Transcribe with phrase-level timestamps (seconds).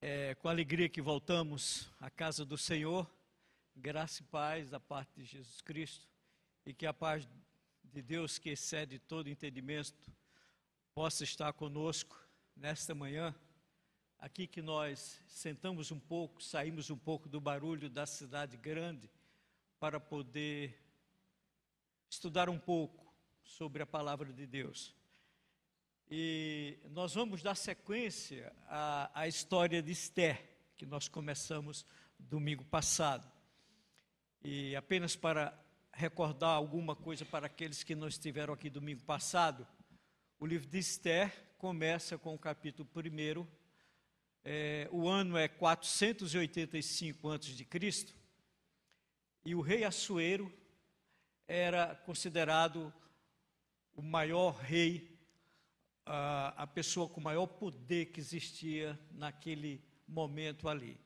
[0.00, 3.04] É com alegria que voltamos à casa do Senhor,
[3.74, 6.06] graça e paz da parte de Jesus Cristo,
[6.64, 7.28] e que a paz
[7.82, 10.14] de Deus, que excede todo entendimento,
[10.94, 12.16] possa estar conosco
[12.54, 13.34] nesta manhã.
[14.20, 19.10] Aqui que nós sentamos um pouco, saímos um pouco do barulho da cidade grande
[19.80, 20.80] para poder
[22.08, 23.12] estudar um pouco
[23.42, 24.94] sobre a palavra de Deus.
[26.10, 30.42] E nós vamos dar sequência à, à história de Esther,
[30.74, 31.84] que nós começamos
[32.18, 33.30] domingo passado.
[34.42, 35.52] E apenas para
[35.92, 39.68] recordar alguma coisa para aqueles que não estiveram aqui domingo passado,
[40.40, 43.46] o livro de Esther começa com o capítulo 1.
[44.44, 48.14] É, o ano é 485 a.C.
[49.44, 50.50] E o rei Assuero
[51.46, 52.90] era considerado
[53.94, 55.17] o maior rei
[56.08, 60.98] a, pessoa com maior poder que existia naquele momento ali.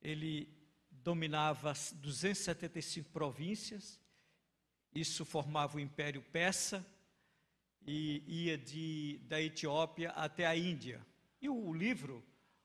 [0.00, 0.48] Ele
[0.90, 4.00] dominava 275 províncias,
[4.94, 6.84] isso formava o Império Persa
[7.86, 11.04] e ia de, da Etiópia até a Índia.
[11.40, 12.24] E o livro,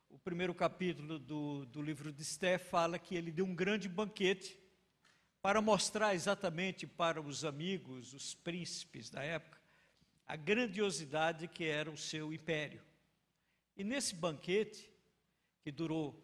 [0.09, 4.57] o primeiro capítulo do, do livro de Esté, fala que ele deu um grande banquete
[5.41, 9.59] para mostrar exatamente para os amigos, os príncipes da época,
[10.27, 12.81] a grandiosidade que era o seu império.
[13.77, 14.89] E nesse banquete,
[15.61, 16.23] que durou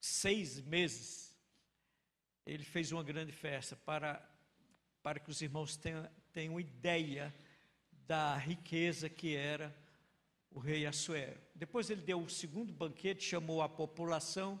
[0.00, 1.36] seis meses,
[2.46, 4.26] ele fez uma grande festa para,
[5.02, 7.34] para que os irmãos tenham, tenham ideia
[8.06, 9.74] da riqueza que era
[10.50, 11.40] o rei Assuero.
[11.54, 14.60] Depois ele deu o segundo banquete, chamou a população,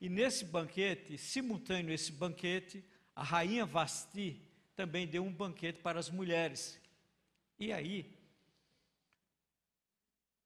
[0.00, 2.84] e nesse banquete, simultâneo a esse banquete,
[3.14, 4.40] a rainha Vasti
[4.74, 6.79] também deu um banquete para as mulheres.
[7.60, 8.10] E aí,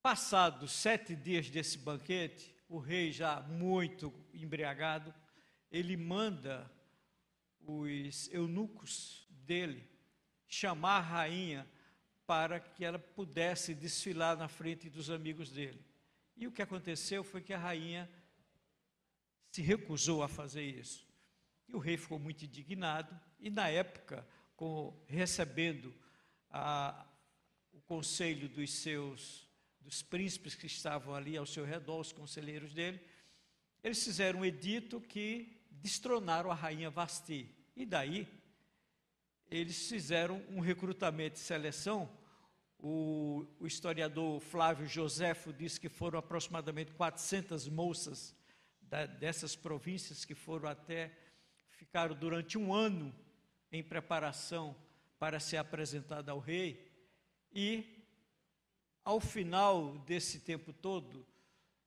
[0.03, 5.15] passados sete dias desse banquete, o rei já muito embriagado,
[5.71, 6.69] ele manda
[7.61, 9.89] os eunucos dele
[10.49, 11.71] chamar a rainha
[12.27, 15.87] para que ela pudesse desfilar na frente dos amigos dele.
[16.37, 18.11] E o que aconteceu foi que a rainha
[19.53, 21.07] se recusou a fazer isso.
[21.69, 24.27] E o rei ficou muito indignado, e na época,
[24.57, 25.95] com, recebendo
[26.57, 27.05] a,
[27.73, 29.49] o conselho dos seus,
[29.81, 33.01] dos príncipes que estavam ali ao seu redor, os conselheiros dele,
[33.83, 37.53] eles fizeram um edito que destronaram a rainha Vasti.
[37.75, 38.29] E daí,
[39.51, 42.09] eles fizeram um recrutamento e seleção.
[42.79, 48.33] O, o historiador Flávio Joséfo disse que foram aproximadamente 400 moças
[48.81, 51.19] da, dessas províncias que foram até,
[51.71, 53.13] ficaram durante um ano
[53.73, 54.77] em preparação
[55.25, 56.87] para ser apresentada ao rei,
[57.51, 58.05] e
[59.03, 61.27] ao final desse tempo todo,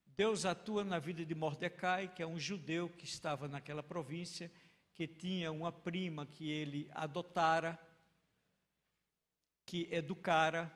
[0.08, 4.52] Deus atua na vida de Mordecai, que é um judeu que estava naquela província,
[4.96, 7.80] que tinha uma prima que ele adotara,
[9.68, 10.75] que educara,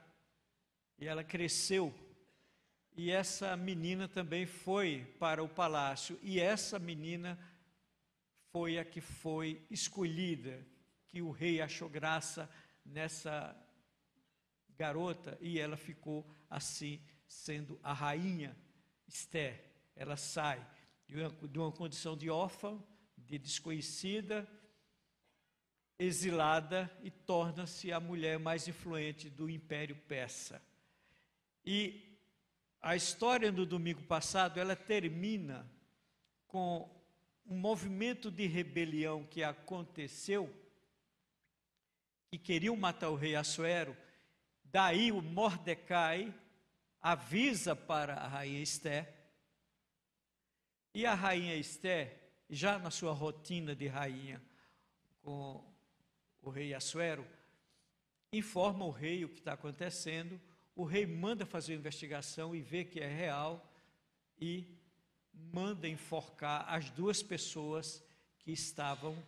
[1.00, 1.92] e ela cresceu.
[2.96, 7.40] E essa menina também foi para o palácio, e essa menina
[8.52, 10.64] foi a que foi escolhida,
[11.12, 12.50] que o rei achou graça
[12.86, 13.54] nessa
[14.78, 18.56] garota e ela ficou assim, sendo a rainha
[19.06, 19.62] Esther.
[19.94, 20.66] Ela sai
[21.06, 22.82] de uma, condição de órfã,
[23.18, 24.48] de desconhecida,
[26.00, 30.62] exilada e torna-se a mulher mais influente do Império Persa.
[31.66, 32.18] E
[32.82, 35.70] a história do domingo passado, ela termina
[36.48, 36.90] com
[37.46, 40.61] um movimento de rebelião que aconteceu
[42.32, 43.96] que queriam matar o rei Assuero,
[44.64, 46.34] daí o Mordecai
[47.02, 49.14] avisa para a rainha Esté,
[50.94, 52.18] e a rainha Esté,
[52.50, 54.42] já na sua rotina de rainha
[55.22, 55.62] com
[56.42, 57.28] o rei Assuero,
[58.32, 60.40] informa o rei o que está acontecendo,
[60.74, 63.70] o rei manda fazer uma investigação e vê que é real
[64.40, 64.66] e
[65.34, 68.02] manda enforcar as duas pessoas
[68.40, 69.22] que estavam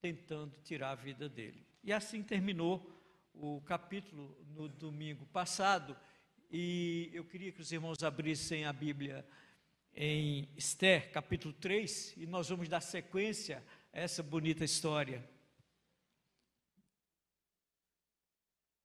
[0.00, 1.64] tentando tirar a vida dele.
[1.86, 2.84] E assim terminou
[3.32, 5.96] o capítulo no domingo passado.
[6.50, 9.24] E eu queria que os irmãos abrissem a Bíblia
[9.94, 15.24] em Esther, capítulo 3, e nós vamos dar sequência a essa bonita história.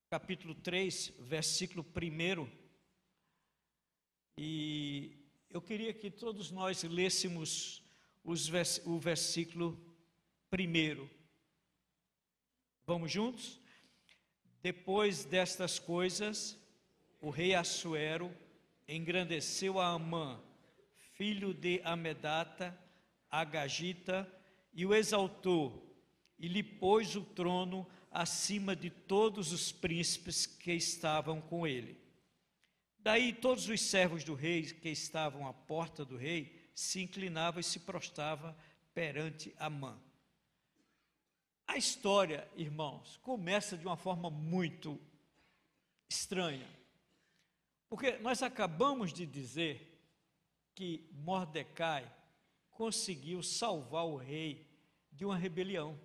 [0.08, 2.48] Capítulo 3, versículo 1.
[4.38, 5.18] E
[5.50, 7.84] eu queria que todos nós lêssemos
[8.24, 9.76] vers o versículo
[10.54, 11.21] 1.
[12.86, 13.60] Vamos juntos?
[14.62, 16.58] Depois destas coisas,
[17.20, 18.32] o rei Assuero
[18.88, 20.40] engrandeceu a Amã,
[21.14, 22.78] filho de Amedata,
[23.30, 24.32] Agagita,
[24.74, 25.96] e o exaltou,
[26.38, 31.98] e lhe pôs o trono acima de todos os príncipes que estavam com ele.
[33.00, 37.64] Daí todos os servos do rei que estavam à porta do rei se inclinavam e
[37.64, 38.56] se prostravam
[38.94, 39.98] perante Amã.
[41.72, 45.00] A história, irmãos, começa de uma forma muito
[46.10, 46.70] estranha.
[47.88, 49.98] Porque nós acabamos de dizer
[50.76, 52.14] que Mordecai
[52.72, 54.70] conseguiu salvar o rei
[55.14, 55.98] de uma rebelião.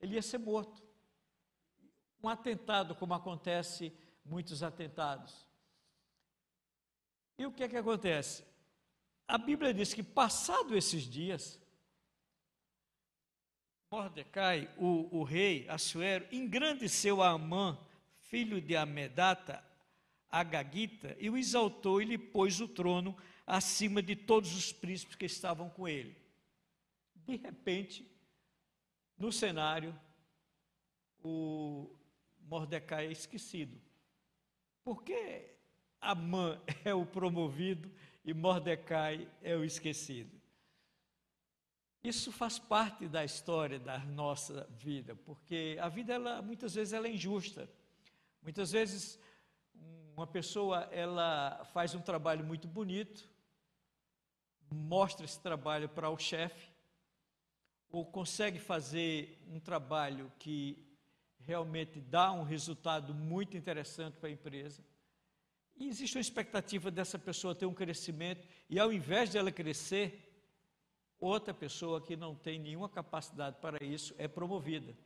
[0.00, 0.82] Ele ia ser morto.
[2.20, 5.46] Um atentado, como acontece muitos atentados.
[7.38, 8.44] E o que é que acontece?
[9.28, 11.60] A Bíblia diz que, passado esses dias,
[13.90, 17.78] Mordecai, o, o rei Assuero, engrandeceu a Amã,
[18.20, 19.64] filho de Amedata,
[20.30, 25.16] a Gagita, e o exaltou e lhe pôs o trono acima de todos os príncipes
[25.16, 26.14] que estavam com ele.
[27.14, 28.06] De repente,
[29.18, 29.98] no cenário,
[31.24, 31.90] o
[32.42, 33.80] Mordecai é esquecido.
[34.84, 35.46] Por que
[35.98, 37.90] Amã é o promovido
[38.22, 40.37] e Mordecai é o esquecido?
[42.02, 47.08] Isso faz parte da história da nossa vida, porque a vida ela muitas vezes ela
[47.08, 47.68] é injusta.
[48.42, 49.18] Muitas vezes
[50.16, 53.28] uma pessoa ela faz um trabalho muito bonito,
[54.70, 56.70] mostra esse trabalho para o chefe,
[57.90, 60.86] ou consegue fazer um trabalho que
[61.40, 64.84] realmente dá um resultado muito interessante para a empresa.
[65.76, 70.27] E existe uma expectativa dessa pessoa ter um crescimento, e ao invés de ela crescer,
[71.20, 74.96] outra pessoa que não tem nenhuma capacidade para isso é promovida.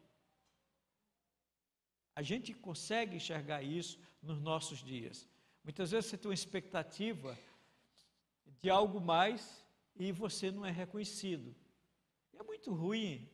[2.14, 5.28] A gente consegue enxergar isso nos nossos dias.
[5.64, 7.38] Muitas vezes você tem uma expectativa
[8.60, 9.64] de algo mais
[9.96, 11.54] e você não é reconhecido.
[12.38, 13.28] É muito ruim,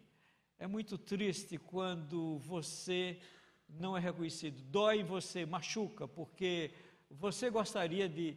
[0.58, 3.20] é muito triste quando você
[3.68, 4.62] não é reconhecido.
[4.62, 6.72] Dói em você, machuca, porque
[7.10, 8.36] você gostaria de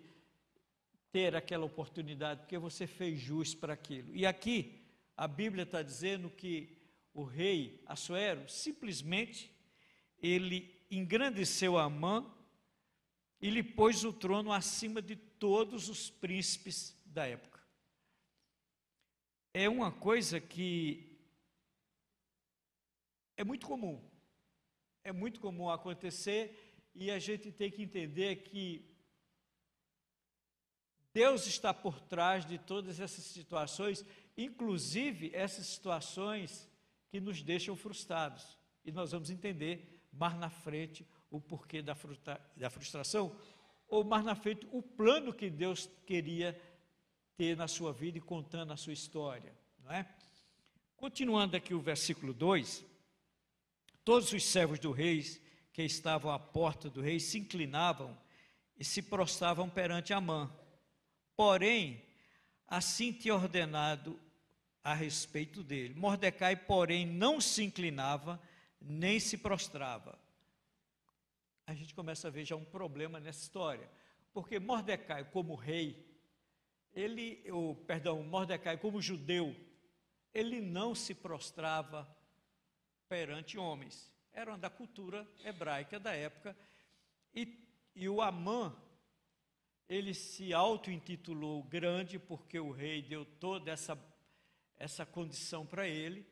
[1.11, 4.15] ter aquela oportunidade, porque você fez jus para aquilo.
[4.15, 4.81] E aqui
[5.15, 6.77] a Bíblia está dizendo que
[7.13, 9.51] o rei Assuero simplesmente
[10.21, 12.25] ele engrandeceu Amã
[13.41, 17.59] e lhe pôs o trono acima de todos os príncipes da época.
[19.53, 21.19] É uma coisa que
[23.35, 24.01] é muito comum.
[25.03, 28.90] É muito comum acontecer e a gente tem que entender que
[31.13, 34.05] Deus está por trás de todas essas situações,
[34.37, 36.69] inclusive essas situações
[37.09, 38.57] que nos deixam frustrados.
[38.85, 41.95] E nós vamos entender mais na frente o porquê da,
[42.55, 43.35] da frustração,
[43.87, 46.59] ou mais na frente o plano que Deus queria
[47.37, 50.07] ter na sua vida e contando a sua história, não é?
[50.95, 52.85] Continuando aqui o versículo 2,
[54.05, 55.23] todos os servos do rei
[55.73, 58.17] que estavam à porta do rei se inclinavam
[58.77, 60.51] e se prostravam perante Amã.
[61.41, 61.99] Porém,
[62.67, 64.19] assim tinha ordenado
[64.83, 65.95] a respeito dele.
[65.95, 68.39] Mordecai, porém, não se inclinava
[68.79, 70.19] nem se prostrava.
[71.65, 73.89] A gente começa a ver já um problema nessa história,
[74.31, 76.07] porque Mordecai, como rei,
[76.93, 79.55] ele, o perdão, Mordecai, como judeu,
[80.31, 82.07] ele não se prostrava
[83.09, 84.11] perante homens.
[84.31, 86.55] Era da cultura hebraica da época.
[87.33, 88.75] E, e o Amã,
[89.87, 93.97] ele se auto-intitulou grande porque o rei deu toda essa,
[94.77, 96.25] essa condição para ele.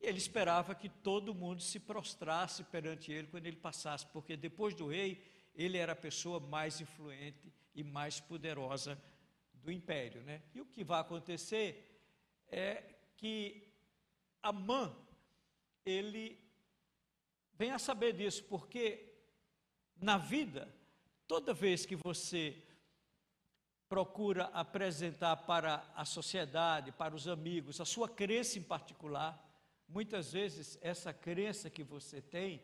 [0.00, 4.74] E ele esperava que todo mundo se prostrasse perante ele quando ele passasse, porque depois
[4.74, 5.22] do rei,
[5.54, 9.00] ele era a pessoa mais influente e mais poderosa
[9.54, 10.22] do império.
[10.22, 10.42] Né?
[10.54, 11.88] E o que vai acontecer
[12.48, 12.82] é
[13.16, 13.68] que
[14.42, 14.92] Amã,
[15.86, 16.36] ele
[17.54, 19.08] vem a saber disso, porque
[19.96, 20.74] na vida,
[21.28, 22.60] toda vez que você
[23.92, 29.30] procura apresentar para a sociedade, para os amigos, a sua crença em particular,
[29.92, 32.62] Muitas vezes, essa crença que você tem,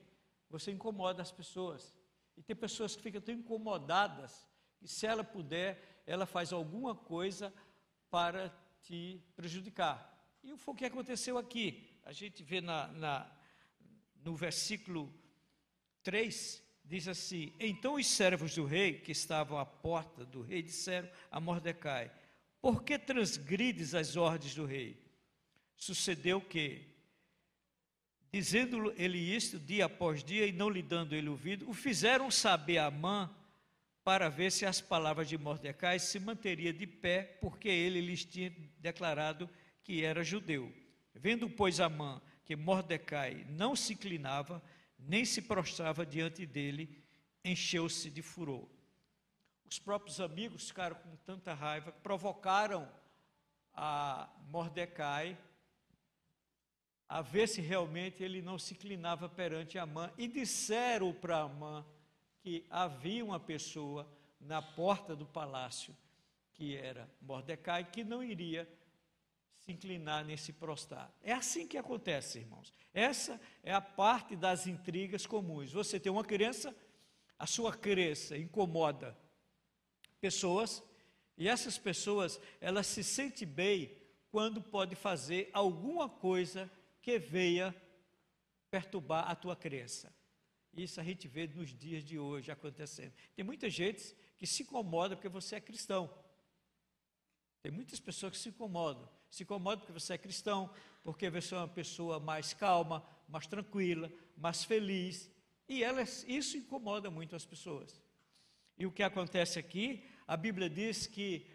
[0.48, 1.94] você incomoda as pessoas.
[2.38, 7.52] E tem pessoas que ficam tão incomodadas que, se ela puder, ela faz alguma coisa
[8.08, 8.48] para
[8.80, 9.98] te prejudicar.
[10.42, 12.00] E foi o que aconteceu aqui.
[12.02, 13.30] A gente vê na, na,
[14.24, 15.12] no versículo
[16.02, 21.08] 3, diz assim: Então os servos do rei, que estavam à porta do rei, disseram
[21.30, 22.10] a Mordecai:
[22.60, 24.96] Por que transgrides as ordens do rei?
[25.76, 26.82] Sucedeu que,
[28.32, 32.78] dizendo ele isto dia após dia e não lhe dando ele ouvido, o fizeram saber
[32.78, 33.30] a Amã
[34.02, 38.50] para ver se as palavras de Mordecai se manteria de pé, porque ele lhes tinha
[38.78, 39.48] declarado
[39.84, 40.72] que era judeu.
[41.14, 44.62] Vendo, pois, Amã que Mordecai não se inclinava,
[44.98, 47.02] nem se prostrava diante dele,
[47.44, 48.68] encheu-se de furor.
[49.64, 52.90] Os próprios amigos ficaram com tanta raiva, provocaram
[53.74, 55.38] a Mordecai
[57.08, 61.84] a ver se realmente ele não se inclinava perante Amã e disseram para Amã
[62.40, 64.06] que havia uma pessoa
[64.40, 65.96] na porta do palácio
[66.54, 68.68] que era Mordecai que não iria
[69.68, 71.14] se inclinar nem se prostrar.
[71.22, 72.72] É assim que acontece, irmãos.
[72.94, 75.70] Essa é a parte das intrigas comuns.
[75.72, 76.74] Você tem uma crença,
[77.38, 79.16] a sua crença incomoda
[80.20, 80.82] pessoas,
[81.36, 83.94] e essas pessoas, elas se sentem bem
[84.30, 86.70] quando pode fazer alguma coisa
[87.02, 87.74] que venha
[88.70, 90.12] perturbar a tua crença.
[90.72, 93.12] Isso a gente vê nos dias de hoje acontecendo.
[93.36, 96.12] Tem muita gente que se incomoda porque você é cristão.
[97.62, 99.17] Tem muitas pessoas que se incomodam.
[99.30, 100.70] Se incomodam porque você é cristão,
[101.02, 105.30] porque você é uma pessoa mais calma, mais tranquila, mais feliz.
[105.68, 108.02] E elas, isso incomoda muito as pessoas.
[108.78, 111.46] E o que acontece aqui, a Bíblia diz que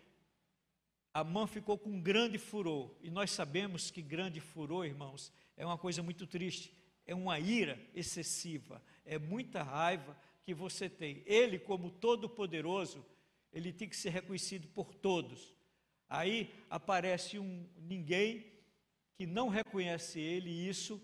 [1.14, 2.94] a mão ficou com grande furor.
[3.02, 6.76] E nós sabemos que grande furor, irmãos, é uma coisa muito triste.
[7.06, 8.82] É uma ira excessiva.
[9.06, 11.24] É muita raiva que você tem.
[11.26, 13.06] Ele, como todo-poderoso,
[13.52, 15.54] ele tem que ser reconhecido por todos.
[16.14, 18.46] Aí aparece um ninguém
[19.16, 21.04] que não reconhece ele e isso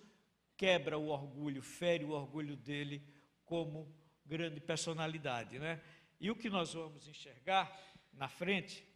[0.55, 3.01] quebra o orgulho, fere o orgulho dele
[3.43, 3.91] como
[4.23, 5.83] grande personalidade, né?
[6.19, 7.75] E o que nós vamos enxergar
[8.13, 8.87] na frente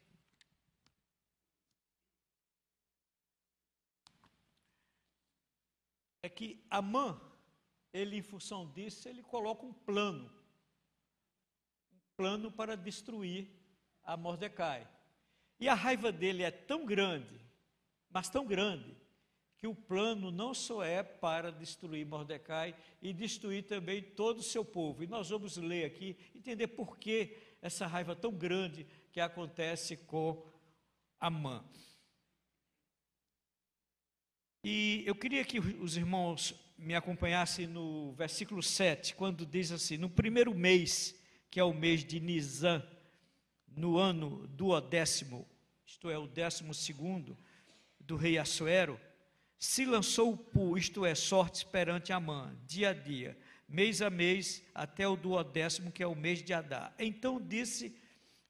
[6.22, 7.20] é que Amã,
[7.92, 10.32] ele em função disso, ele coloca um plano,
[11.92, 13.50] um plano para destruir
[14.04, 14.93] a Mordecai.
[15.64, 17.40] E a raiva dele é tão grande,
[18.10, 18.94] mas tão grande,
[19.58, 24.66] que o plano não só é para destruir Mordecai e destruir também todo o seu
[24.66, 25.06] povo.
[25.06, 30.46] E nós vamos ler aqui, entender por que essa raiva tão grande que acontece com
[31.18, 31.64] Amã.
[34.66, 40.10] E eu queria que os irmãos me acompanhassem no versículo 7, quando diz assim: No
[40.10, 41.16] primeiro mês,
[41.50, 42.86] que é o mês de Nisan,
[43.66, 45.48] no ano duodécimo,
[45.94, 47.38] isto é, o décimo segundo,
[48.00, 49.00] do rei Assuero,
[49.60, 53.38] se lançou o pu, isto é, sorte perante Amã, dia a dia,
[53.70, 56.92] mês a mês, até o duodécimo, que é o mês de Adá.
[56.98, 57.96] Então disse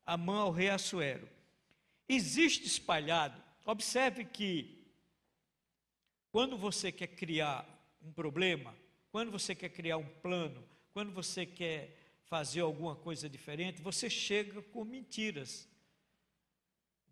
[0.06, 1.28] Amã ao rei Assuero:
[2.08, 4.82] Existe espalhado, observe que
[6.32, 7.68] quando você quer criar
[8.02, 8.74] um problema,
[9.12, 14.62] quando você quer criar um plano, quando você quer fazer alguma coisa diferente, você chega
[14.62, 15.68] com mentiras.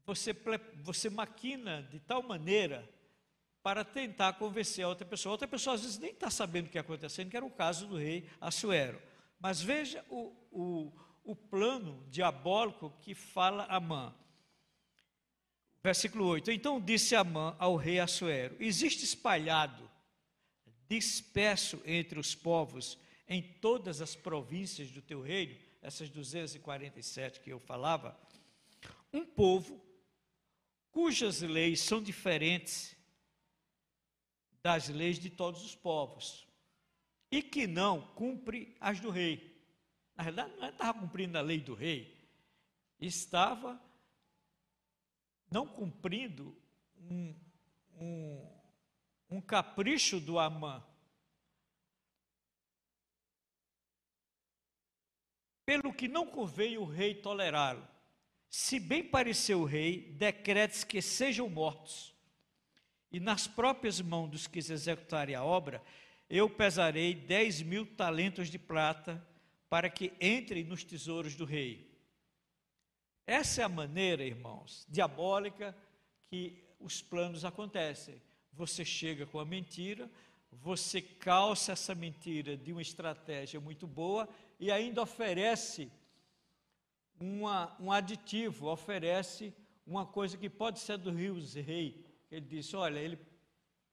[0.05, 0.36] Você,
[0.81, 2.88] você maquina de tal maneira
[3.63, 5.31] para tentar convencer a outra pessoa.
[5.31, 7.51] A outra pessoa às vezes nem está sabendo o que está acontecendo, que era o
[7.51, 9.01] caso do rei Assuero.
[9.39, 10.91] Mas veja o, o,
[11.24, 14.13] o plano diabólico que fala Amã.
[15.84, 19.89] Versículo 8: Então disse Amã ao rei Assuero: Existe espalhado,
[20.88, 27.60] disperso entre os povos, em todas as províncias do teu reino, essas 247 que eu
[27.60, 28.20] falava,
[29.13, 29.81] um povo
[30.91, 32.95] cujas leis são diferentes
[34.62, 36.48] das leis de todos os povos,
[37.31, 39.50] e que não cumpre as do rei.
[40.15, 42.29] Na verdade, não estava cumprindo a lei do rei,
[43.00, 43.81] estava
[45.50, 46.55] não cumprindo
[46.95, 47.36] um,
[47.95, 48.62] um,
[49.29, 50.83] um capricho do Amã.
[55.65, 57.88] Pelo que não conveio o rei tolerá-lo.
[58.51, 62.13] Se bem pareceu o rei, decretes que sejam mortos
[63.10, 65.81] e nas próprias mãos dos que executarem a obra,
[66.29, 69.25] eu pesarei dez mil talentos de prata
[69.70, 71.89] para que entrem nos tesouros do rei.
[73.25, 75.74] Essa é a maneira, irmãos, diabólica
[76.27, 78.22] que os planos acontecem.
[78.51, 80.12] Você chega com a mentira,
[80.51, 84.27] você calça essa mentira de uma estratégia muito boa
[84.60, 85.89] e ainda oferece
[87.22, 89.54] uma, um aditivo, oferece
[89.86, 93.20] uma coisa que pode ser do rio rei, ele disse: Olha, ele,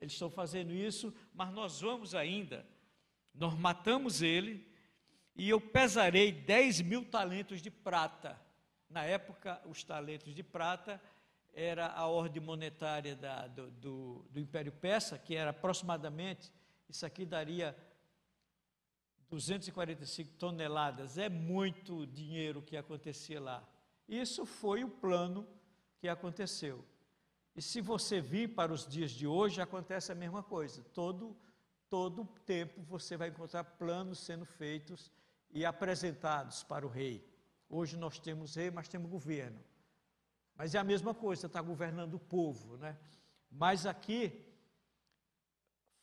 [0.00, 2.66] eles estão fazendo isso, mas nós vamos ainda.
[3.34, 4.66] Nós matamos ele
[5.36, 8.40] e eu pesarei 10 mil talentos de prata.
[8.88, 11.00] Na época, os talentos de prata
[11.52, 16.50] era a ordem monetária da, do, do, do Império Persa, que era aproximadamente,
[16.88, 17.76] isso aqui daria
[19.30, 23.68] 245 toneladas, é muito dinheiro que acontecia lá.
[24.08, 25.46] Isso foi o plano
[25.98, 26.84] que aconteceu.
[27.54, 30.82] E se você vir para os dias de hoje, acontece a mesma coisa.
[30.94, 31.36] Todo
[31.88, 35.10] todo tempo você vai encontrar planos sendo feitos
[35.50, 37.26] e apresentados para o rei.
[37.68, 39.58] Hoje nós temos rei, mas temos governo.
[40.54, 42.98] Mas é a mesma coisa, está governando o povo, né?
[43.50, 44.44] Mas aqui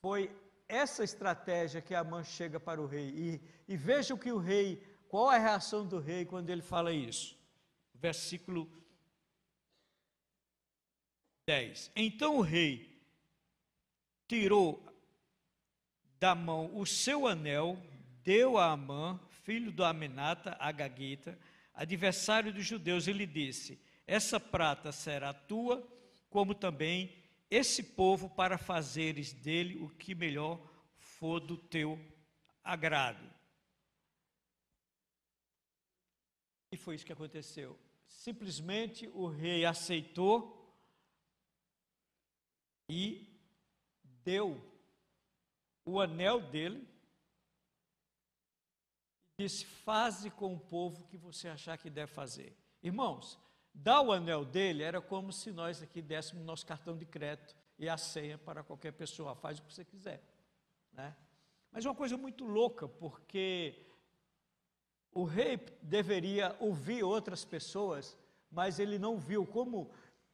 [0.01, 0.35] foi
[0.67, 3.09] essa estratégia que Amã chega para o rei.
[3.09, 3.41] E,
[3.73, 6.91] e veja o que o rei, qual é a reação do rei quando ele fala
[6.91, 7.37] isso.
[7.93, 8.69] Versículo
[11.47, 11.91] 10.
[11.95, 12.99] Então o rei
[14.27, 14.83] tirou
[16.19, 17.79] da mão o seu anel,
[18.23, 21.37] deu a Amã, filho do Amenata, a Gaguita,
[21.73, 25.87] adversário dos judeus, e lhe disse: Essa prata será tua,
[26.29, 27.13] como também
[27.49, 30.59] esse povo, para fazeres dele o que melhor
[30.95, 31.99] for do teu
[32.63, 33.33] agrado.
[36.71, 37.79] E foi isso que aconteceu.
[38.07, 40.65] Simplesmente o rei aceitou
[42.89, 43.39] e
[44.23, 44.61] deu
[45.85, 46.87] o anel dele
[49.37, 52.57] e disse: Faze com o povo o que você achar que deve fazer.
[52.81, 53.39] Irmãos,
[53.75, 57.89] dar o anel dele era como se nós aqui dessemos nosso cartão de crédito e
[57.89, 60.23] a senha para qualquer pessoa, faz o que você quiser.
[60.93, 61.13] Né?
[61.71, 63.85] Mas uma coisa muito louca, porque
[65.11, 68.17] o rei deveria ouvir outras pessoas,
[68.49, 69.91] mas ele não viu como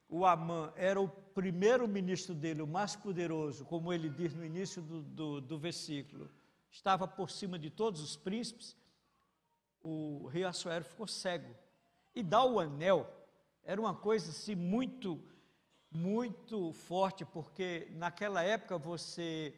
[0.08, 4.82] o Amã era o primeiro ministro dele, o mais poderoso, como ele diz no início
[4.82, 6.30] do, do, do versículo,
[6.70, 8.78] estava por cima de todos os príncipes,
[9.84, 11.56] o rei Assuero ficou cego.
[12.14, 13.10] E dar o anel
[13.64, 15.22] era uma coisa assim muito,
[15.92, 19.54] muito forte, porque naquela época você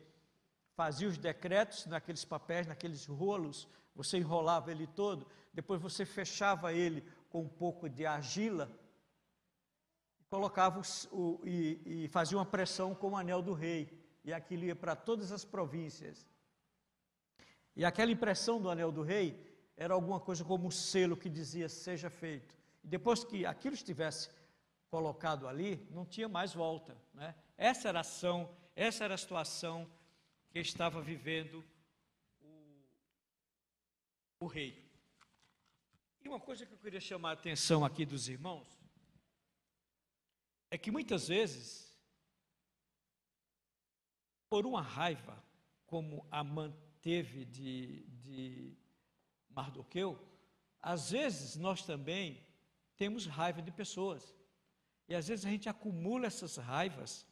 [0.76, 7.04] fazia os decretos naqueles papéis, naqueles rolos, você enrolava ele todo, depois você fechava ele
[7.30, 8.70] com um pouco de argila
[10.34, 13.88] colocava o, e, e fazia uma pressão com o anel do rei,
[14.26, 16.26] e aquilo ia para todas as províncias.
[17.76, 19.40] E aquela impressão do anel do rei
[19.78, 22.58] era alguma coisa como um selo que dizia seja feito.
[22.84, 24.30] E depois que aquilo estivesse
[24.90, 26.96] colocado ali, não tinha mais volta.
[27.14, 27.34] Né?
[27.58, 29.90] Essa era a ação, essa era a situação
[30.52, 31.66] que estava vivendo
[32.40, 32.86] o,
[34.42, 34.84] o rei.
[36.22, 38.68] E uma coisa que eu queria chamar a atenção aqui dos irmãos
[40.70, 41.96] é que muitas vezes,
[44.50, 45.44] por uma raiva,
[45.86, 48.78] como a manteve de, de
[49.50, 50.20] Mardoqueu,
[50.82, 52.43] às vezes nós também
[52.98, 54.36] temos raiva de pessoas.
[55.08, 57.26] E às vezes a gente acumula essas raivas,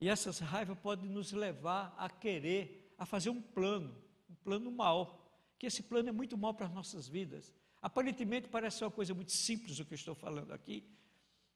[0.00, 3.94] e essas raivas podem nos levar a querer, a fazer um plano,
[4.28, 5.20] um plano mal,
[5.58, 7.52] que esse plano é muito mal para as nossas vidas.
[7.82, 10.84] Aparentemente parece uma coisa muito simples o que eu estou falando aqui,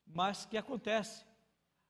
[0.06, 1.24] mas que acontece.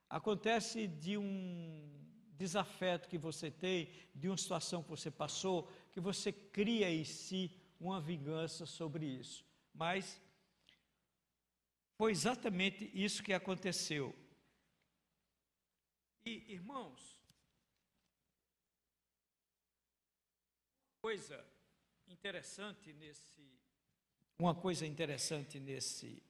[0.08, 2.04] Acontece de um
[2.36, 7.50] desafeto que você tem, de uma situação que você passou, que você cria em si
[7.80, 9.44] uma vingança sobre isso.
[9.72, 10.20] Mas
[11.96, 14.14] foi exatamente isso que aconteceu.
[16.24, 17.20] E, irmãos,
[21.00, 21.46] coisa
[22.06, 23.52] interessante nesse
[24.38, 26.22] uma coisa interessante nesse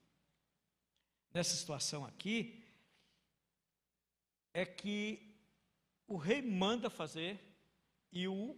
[1.33, 2.64] nessa situação aqui
[4.53, 5.35] é que
[6.07, 7.40] o rei manda fazer
[8.12, 8.57] e o,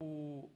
[0.00, 0.50] o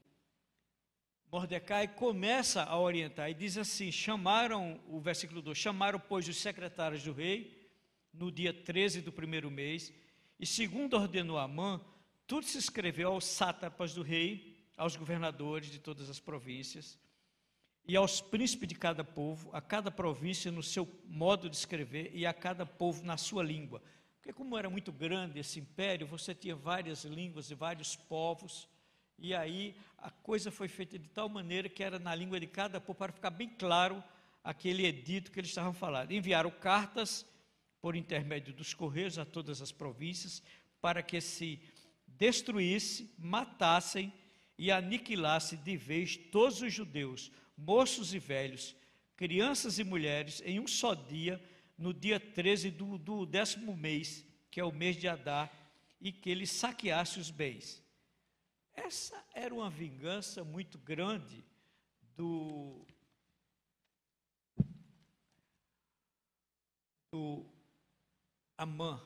[1.36, 7.02] Mordecai começa a orientar e diz assim: chamaram, o versículo 2: chamaram, pois, os secretários
[7.02, 7.70] do rei
[8.10, 9.92] no dia 13 do primeiro mês,
[10.40, 11.78] e segundo ordenou Amã,
[12.26, 16.98] tudo se escreveu aos sátrapas do rei, aos governadores de todas as províncias,
[17.86, 22.24] e aos príncipes de cada povo, a cada província no seu modo de escrever e
[22.24, 23.82] a cada povo na sua língua.
[24.16, 28.66] Porque, como era muito grande esse império, você tinha várias línguas e vários povos,
[29.18, 29.74] e aí
[30.06, 33.12] a coisa foi feita de tal maneira que era na língua de cada povo, para
[33.12, 34.04] ficar bem claro
[34.44, 36.12] aquele edito que eles estavam falando.
[36.12, 37.26] Enviaram cartas
[37.80, 40.44] por intermédio dos correios a todas as províncias,
[40.80, 41.60] para que se
[42.06, 44.12] destruísse, matassem
[44.56, 48.76] e aniquilasse de vez todos os judeus moços e velhos,
[49.16, 51.42] crianças e mulheres, em um só dia,
[51.76, 55.50] no dia 13 do, do décimo mês, que é o mês de Adar,
[56.00, 57.84] e que ele saqueasse os bens.
[58.76, 61.42] Essa era uma vingança muito grande
[62.14, 62.86] do,
[67.10, 67.46] do
[68.56, 69.02] Amã.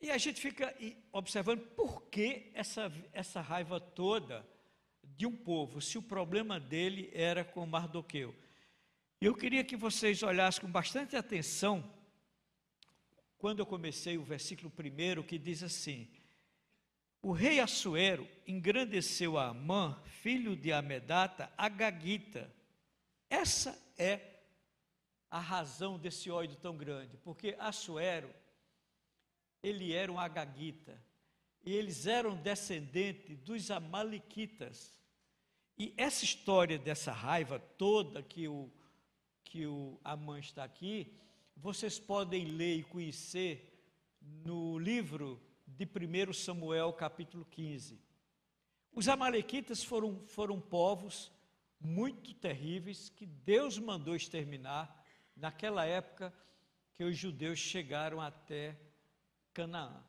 [0.00, 0.76] E a gente fica
[1.10, 4.46] observando por que essa, essa raiva toda
[5.02, 8.34] de um povo, se o problema dele era com Mardoqueu.
[9.18, 11.90] Eu queria que vocês olhassem com bastante atenção
[13.38, 16.08] quando eu comecei o versículo primeiro, que diz assim:
[17.22, 22.54] O rei Assuero engrandeceu a Amã, filho de Amedata, a Gagita.
[23.28, 24.36] Essa é
[25.30, 28.32] a razão desse ódio tão grande, porque Assuero,
[29.62, 31.02] ele era um agagita,
[31.64, 34.96] e eles eram descendentes dos amalequitas.
[35.76, 38.70] E essa história dessa raiva toda que o,
[39.44, 41.12] que o Amã está aqui,
[41.56, 43.72] vocês podem ler e conhecer
[44.20, 45.40] no livro
[45.76, 48.00] de 1 Samuel, capítulo 15.
[48.92, 51.30] Os amalequitas foram, foram povos
[51.78, 55.04] muito terríveis que Deus mandou exterminar
[55.36, 56.32] naquela época
[56.94, 58.80] que os judeus chegaram até
[59.52, 60.02] Canaã.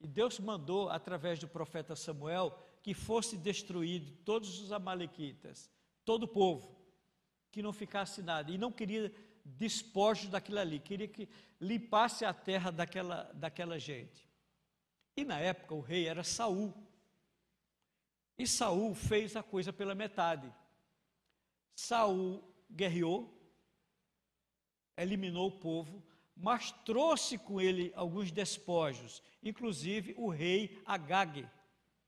[0.00, 5.68] E Deus mandou, através do profeta Samuel, que fosse destruído todos os amalequitas,
[6.04, 6.76] todo o povo,
[7.50, 8.52] que não ficasse nada.
[8.52, 9.12] E não queria
[9.44, 11.28] despojos daquilo ali, queria que
[11.60, 14.26] limpasse a terra daquela, daquela gente.
[15.16, 16.74] E na época o rei era Saul.
[18.38, 20.52] E Saul fez a coisa pela metade.
[21.74, 23.32] Saul guerreou,
[24.96, 26.02] eliminou o povo,
[26.36, 31.48] mas trouxe com ele alguns despojos, inclusive o rei Agag,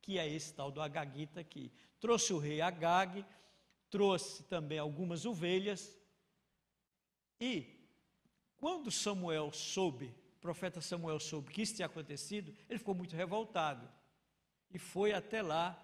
[0.03, 1.73] que é esse tal do Agagita aqui.
[1.99, 3.25] Trouxe o rei Agag,
[3.91, 5.99] trouxe também algumas ovelhas,
[7.41, 7.79] e
[8.57, 13.89] quando Samuel soube, profeta Samuel soube que isso tinha acontecido, ele ficou muito revoltado
[14.71, 15.77] e foi até lá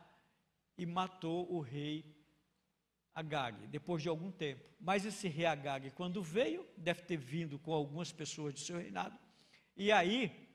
[0.77, 2.05] e matou o rei
[3.15, 4.65] Agag, depois de algum tempo.
[4.81, 9.19] Mas esse rei Agag, quando veio, deve ter vindo com algumas pessoas do seu reinado,
[9.77, 10.49] e aí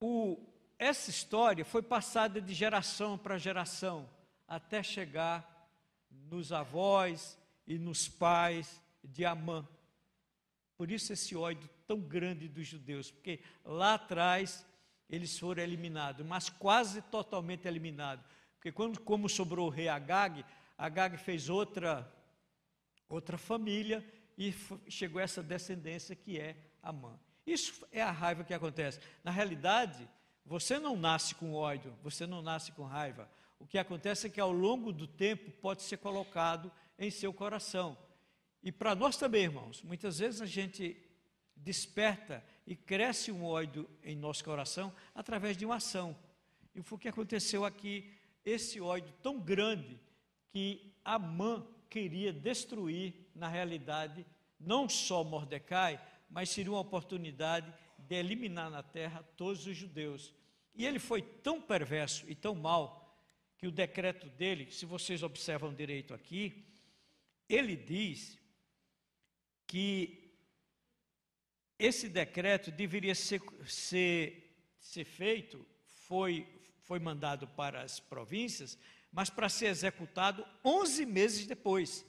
[0.00, 0.38] o
[0.78, 4.08] essa história foi passada de geração para geração,
[4.46, 5.70] até chegar
[6.10, 9.66] nos avós e nos pais de Amã.
[10.76, 14.66] Por isso esse ódio tão grande dos judeus, porque lá atrás
[15.08, 18.24] eles foram eliminados, mas quase totalmente eliminados.
[18.56, 20.44] Porque quando, como sobrou o rei Agag,
[20.76, 22.10] Agag fez outra,
[23.08, 24.04] outra família
[24.36, 24.52] e
[24.88, 27.18] chegou essa descendência que é Amã.
[27.46, 29.00] Isso é a raiva que acontece.
[29.22, 30.08] Na realidade,
[30.44, 33.30] você não nasce com ódio, você não nasce com raiva.
[33.58, 37.96] O que acontece é que ao longo do tempo pode ser colocado em seu coração.
[38.66, 41.00] E para nós também, irmãos, muitas vezes a gente
[41.54, 46.18] desperta e cresce um ódio em nosso coração através de uma ação.
[46.74, 48.12] E foi o que aconteceu aqui,
[48.44, 50.00] esse ódio tão grande
[50.50, 54.26] que Amã queria destruir, na realidade,
[54.58, 60.34] não só Mordecai, mas seria uma oportunidade de eliminar na terra todos os judeus.
[60.74, 63.16] E ele foi tão perverso e tão mau
[63.58, 66.66] que o decreto dele, se vocês observam direito aqui,
[67.48, 68.44] ele diz
[69.66, 70.26] que
[71.78, 75.66] esse decreto deveria ser, ser, ser feito,
[76.06, 76.46] foi,
[76.82, 78.78] foi mandado para as províncias,
[79.12, 82.04] mas para ser executado 11 meses depois.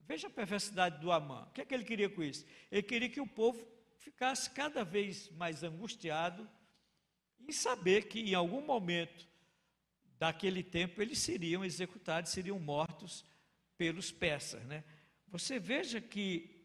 [0.00, 1.42] Veja a perversidade do Amã.
[1.42, 2.44] O que é que ele queria com isso?
[2.70, 6.48] Ele queria que o povo ficasse cada vez mais angustiado
[7.38, 9.28] em saber que em algum momento
[10.18, 13.24] daquele tempo eles seriam executados, seriam mortos
[13.76, 14.84] pelos persas, né?
[15.28, 16.59] Você veja que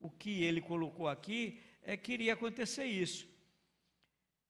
[0.00, 3.28] o que ele colocou aqui é que iria acontecer isso.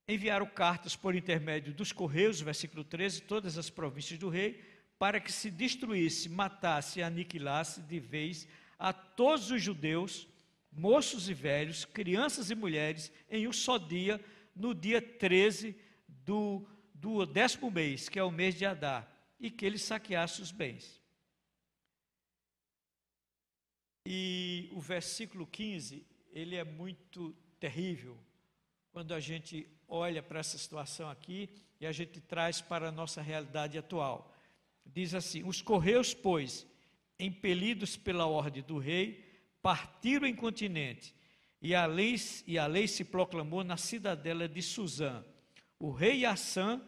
[0.08, 4.62] Enviaram cartas por intermédio dos correios, versículo 13, todas as províncias do rei,
[4.98, 8.46] para que se destruísse, matasse e aniquilasse de vez
[8.78, 10.26] a todos os judeus
[10.76, 14.20] moços e velhos, crianças e mulheres, em um só dia,
[14.54, 15.74] no dia 13
[16.06, 20.52] do, do décimo mês, que é o mês de Adar, e que ele saqueasse os
[20.52, 21.00] bens.
[24.08, 28.16] E o versículo 15, ele é muito terrível,
[28.92, 33.20] quando a gente olha para essa situação aqui e a gente traz para a nossa
[33.20, 34.32] realidade atual.
[34.84, 36.64] Diz assim: Os correios, pois,
[37.18, 39.24] impelidos pela ordem do rei,
[39.60, 41.12] partiram em continente,
[41.60, 42.14] e a lei,
[42.46, 45.24] e a lei se proclamou na cidadela de Suzã.
[45.80, 46.80] O rei Assã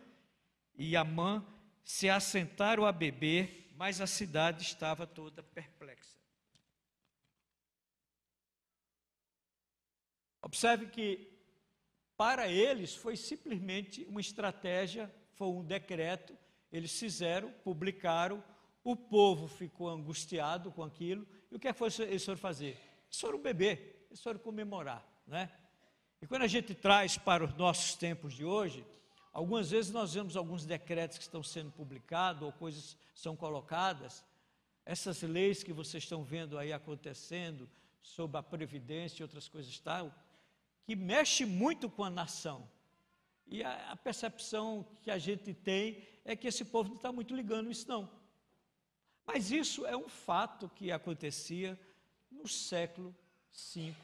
[0.77, 1.45] e Amã
[1.83, 6.18] se assentaram a beber, mas a cidade estava toda perplexa.
[10.49, 11.31] Observe que
[12.17, 16.35] para eles foi simplesmente uma estratégia, foi um decreto,
[16.73, 18.43] eles fizeram, publicaram,
[18.83, 22.81] o povo ficou angustiado com aquilo, e o que, é foi, eles foram fazer?
[23.09, 25.53] Eles foram beber, eles foram comemorar, né?
[26.23, 28.87] E quando a gente traz para os nossos tempos de hoje,
[29.35, 34.25] algumas vezes nós vemos alguns decretos que estão sendo publicados ou coisas são colocadas,
[34.87, 37.69] essas leis que vocês estão vendo aí acontecendo
[38.01, 40.11] sobre a previdência e outras coisas tal,
[40.89, 42.67] que mexe muito com a nação.
[43.47, 47.37] E a, a percepção que a gente tem é que esse povo não está muito
[47.37, 48.11] ligando isso não.
[49.27, 51.79] Mas isso é um fato que acontecia
[52.31, 53.15] no século
[53.75, 53.95] V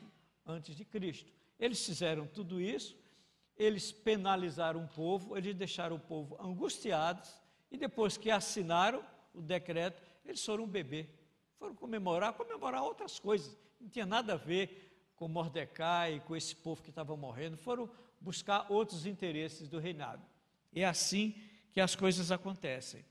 [0.44, 1.32] antes de Cristo.
[1.58, 2.94] Eles fizeram tudo isso,
[3.56, 7.34] eles penalizaram o povo, eles deixaram o povo angustiados,
[7.70, 11.08] e depois que assinaram o decreto, eles foram beber,
[11.58, 14.83] foram comemorar, comemorar outras coisas, não tinha nada a ver
[15.16, 20.22] com Mordecai, com esse povo que estava morrendo, foram buscar outros interesses do reinado.
[20.74, 21.34] É assim
[21.72, 23.04] que as coisas acontecem.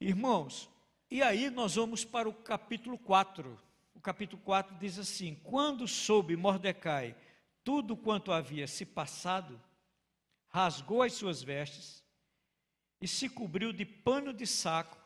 [0.00, 0.68] Irmãos,
[1.10, 3.58] e aí nós vamos para o capítulo 4
[4.04, 7.16] capítulo 4 diz assim: Quando soube Mordecai
[7.64, 9.58] tudo quanto havia se passado,
[10.48, 12.04] rasgou as suas vestes
[13.00, 14.98] e se cobriu de pano de saco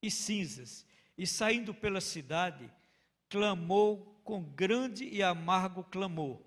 [0.00, 0.86] e cinzas,
[1.18, 2.72] e saindo pela cidade,
[3.28, 6.40] clamou com grande e amargo clamor.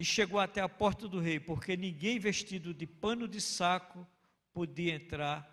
[0.00, 4.04] E chegou até a porta do rei, porque ninguém vestido de pano de saco
[4.52, 5.48] podia entrar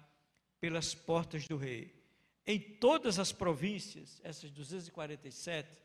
[0.60, 1.96] pelas portas do rei
[2.48, 5.82] em todas as províncias, essas 247,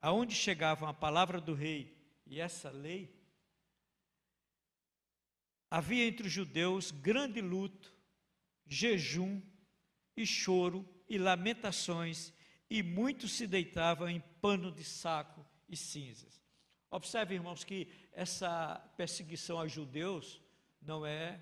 [0.00, 3.14] aonde chegavam a palavra do rei e essa lei,
[5.70, 7.94] havia entre os judeus grande luto,
[8.66, 9.40] jejum
[10.16, 12.34] e choro e lamentações,
[12.68, 16.40] e muitos se deitavam em pano de saco e cinzas.
[16.90, 20.40] Observe, irmãos, que essa perseguição aos judeus
[20.80, 21.40] não é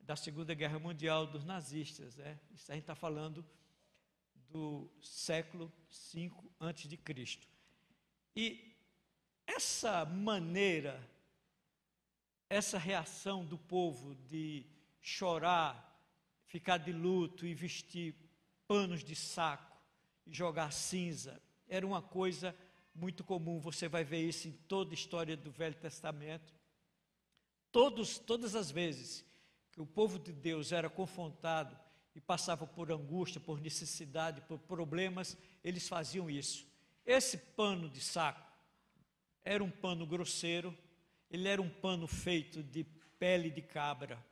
[0.00, 2.16] da Segunda Guerra Mundial dos nazistas.
[2.16, 2.38] Né?
[2.54, 3.44] Isso a gente está falando
[4.50, 5.72] do século
[6.14, 7.46] V antes de Cristo.
[8.34, 8.74] E
[9.46, 11.06] essa maneira,
[12.48, 14.64] essa reação do povo de
[15.00, 15.84] chorar,
[16.46, 18.14] ficar de luto e vestir
[18.66, 19.67] panos de saco
[20.30, 22.54] jogar cinza, era uma coisa
[22.94, 23.60] muito comum.
[23.60, 26.52] Você vai ver isso em toda a história do Velho Testamento.
[27.70, 29.24] Todos, todas as vezes
[29.70, 31.78] que o povo de Deus era confrontado
[32.14, 36.66] e passava por angústia, por necessidade, por problemas, eles faziam isso.
[37.06, 38.52] Esse pano de saco
[39.44, 40.76] era um pano grosseiro,
[41.30, 42.84] ele era um pano feito de
[43.18, 44.24] pele de cabra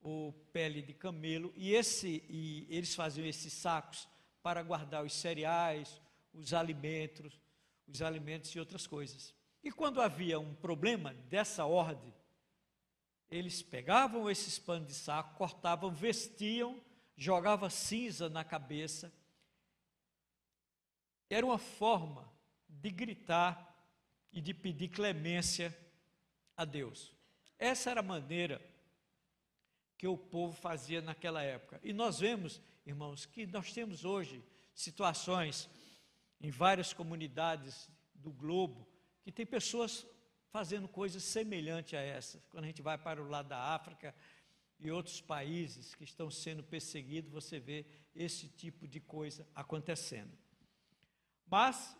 [0.00, 4.08] ou pele de camelo, e, esse, e eles faziam esses sacos
[4.42, 6.00] para guardar os cereais,
[6.32, 7.38] os alimentos,
[7.86, 9.34] os alimentos e outras coisas.
[9.62, 12.14] E quando havia um problema dessa ordem,
[13.30, 16.80] eles pegavam esses panos de saco, cortavam, vestiam,
[17.16, 19.12] jogavam cinza na cabeça.
[21.28, 22.28] Era uma forma
[22.68, 23.70] de gritar
[24.32, 25.76] e de pedir clemência
[26.56, 27.14] a Deus.
[27.58, 28.60] Essa era a maneira
[29.96, 31.78] que o povo fazia naquela época.
[31.84, 34.42] E nós vemos, irmãos, que nós temos hoje
[34.74, 35.68] situações
[36.40, 38.88] em várias comunidades do globo
[39.22, 40.06] que tem pessoas
[40.50, 42.44] fazendo coisas semelhantes a essas.
[42.46, 44.14] Quando a gente vai para o lado da África
[44.78, 50.36] e outros países que estão sendo perseguidos, você vê esse tipo de coisa acontecendo.
[51.46, 51.96] Mas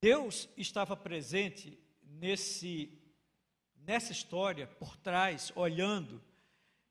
[0.00, 2.98] Deus estava presente nesse
[3.84, 6.22] nessa história por trás, olhando.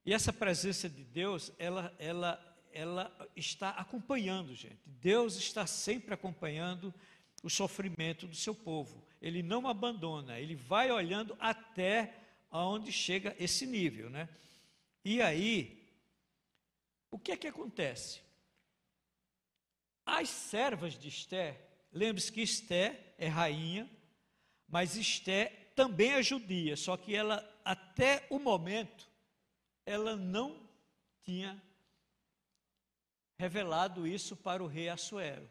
[0.05, 4.79] E essa presença de Deus, ela ela ela está acompanhando, gente.
[4.85, 6.93] Deus está sempre acompanhando
[7.43, 9.03] o sofrimento do seu povo.
[9.21, 12.15] Ele não abandona, ele vai olhando até
[12.51, 14.29] onde chega esse nível, né?
[15.03, 15.81] E aí,
[17.09, 18.21] o que é que acontece?
[20.05, 21.59] As servas de Esté,
[21.91, 23.89] lembre-se que Esté é rainha,
[24.67, 29.09] mas Esté também é judia, só que ela, até o momento,
[29.91, 30.57] ela não
[31.21, 31.61] tinha
[33.37, 35.49] revelado isso para o rei Assuero.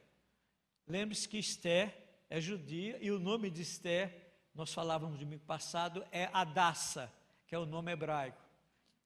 [0.86, 1.94] Lembre-se que Esther
[2.30, 7.12] é judia e o nome de Esther, nós falávamos domingo passado, é Adassa,
[7.46, 8.42] que é o nome hebraico.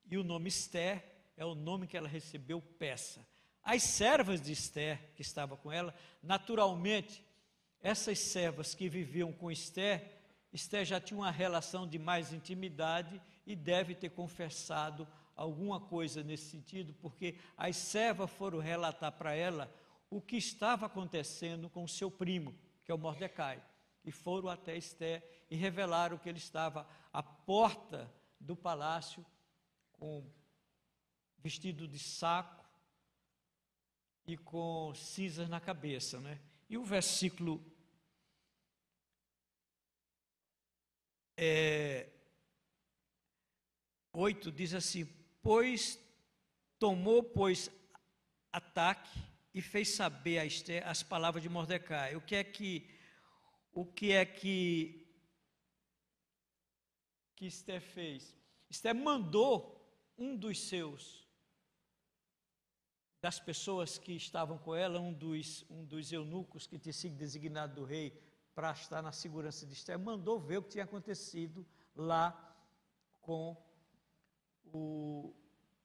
[0.09, 1.05] E o nome Esther
[1.37, 3.27] é o nome que ela recebeu peça.
[3.63, 5.93] As servas de Esther, que estava com ela,
[6.23, 7.25] naturalmente,
[7.81, 10.15] essas servas que viviam com Esther,
[10.53, 16.51] Esther já tinha uma relação de mais intimidade e deve ter confessado alguma coisa nesse
[16.51, 19.73] sentido, porque as servas foram relatar para ela
[20.11, 23.63] o que estava acontecendo com o seu primo, que é o Mordecai.
[24.05, 29.25] E foram até Esté e revelaram que ele estava à porta do palácio
[29.93, 30.25] com
[31.39, 32.65] vestido de saco
[34.27, 36.41] e com cinzas na cabeça, né?
[36.69, 37.63] E o versículo
[41.37, 42.09] é,
[44.13, 45.09] 8 diz assim:
[45.45, 46.01] Pois
[46.79, 47.71] tomou, pois,
[48.51, 49.11] ataque
[49.53, 50.39] e fez saber
[50.87, 52.17] as palavras de Mordecai.
[52.17, 52.91] O que é que
[53.71, 55.07] o que é que
[57.37, 58.35] que Esther fez?
[58.71, 61.29] Esther mandou um dos seus
[63.21, 67.75] das pessoas que estavam com ela, um dos, um dos eunucos que tinha sido designado
[67.75, 68.19] do rei
[68.55, 72.33] para estar na segurança de Esther, mandou ver o que tinha acontecido lá
[73.21, 73.55] com
[74.75, 75.33] o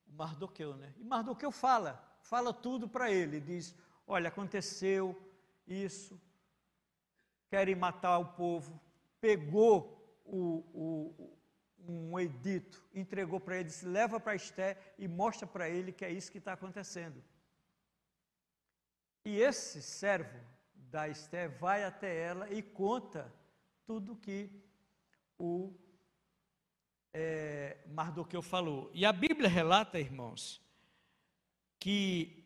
[0.07, 0.93] Mardoqueu, né?
[0.97, 3.75] E Mardoqueu fala, fala tudo para ele, diz:
[4.07, 5.15] Olha, aconteceu
[5.67, 6.19] isso,
[7.49, 8.81] querem matar o povo,
[9.21, 11.37] pegou o, o,
[11.87, 16.11] um edito, entregou para ele, disse: leva para Esté e mostra para ele que é
[16.11, 17.23] isso que está acontecendo.
[19.23, 20.39] E esse servo
[20.73, 23.31] da Esté vai até ela e conta
[23.85, 24.49] tudo que
[25.37, 25.73] o
[27.13, 28.89] é, Mardoqueu falou.
[28.93, 30.61] E a Bíblia relata, irmãos,
[31.79, 32.45] que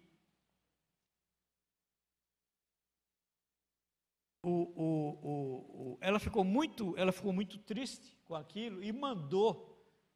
[4.41, 9.69] o, o, o, ela ficou muito, ela ficou muito triste com aquilo e mandou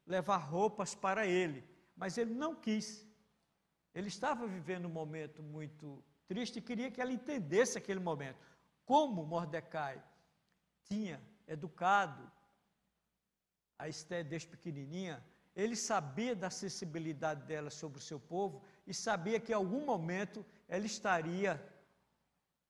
[0.06, 1.64] levar roupas para ele,
[1.96, 3.06] mas ele não quis.
[3.94, 8.38] Ele estava vivendo um momento muito triste e queria que ela entendesse aquele momento.
[8.84, 10.02] Como Mordecai
[10.84, 12.30] tinha educado
[13.78, 19.40] a Esté desde pequenininha, ele sabia da sensibilidade dela sobre o seu povo e sabia
[19.40, 21.60] que em algum momento ela estaria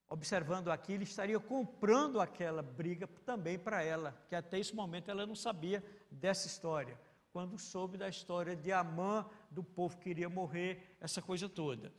[0.08, 5.34] observando aquilo, estaria comprando aquela briga também para ela, que até esse momento ela não
[5.34, 6.98] sabia dessa história.
[7.30, 11.92] Quando soube da história de Amã, do povo que iria morrer, essa coisa toda.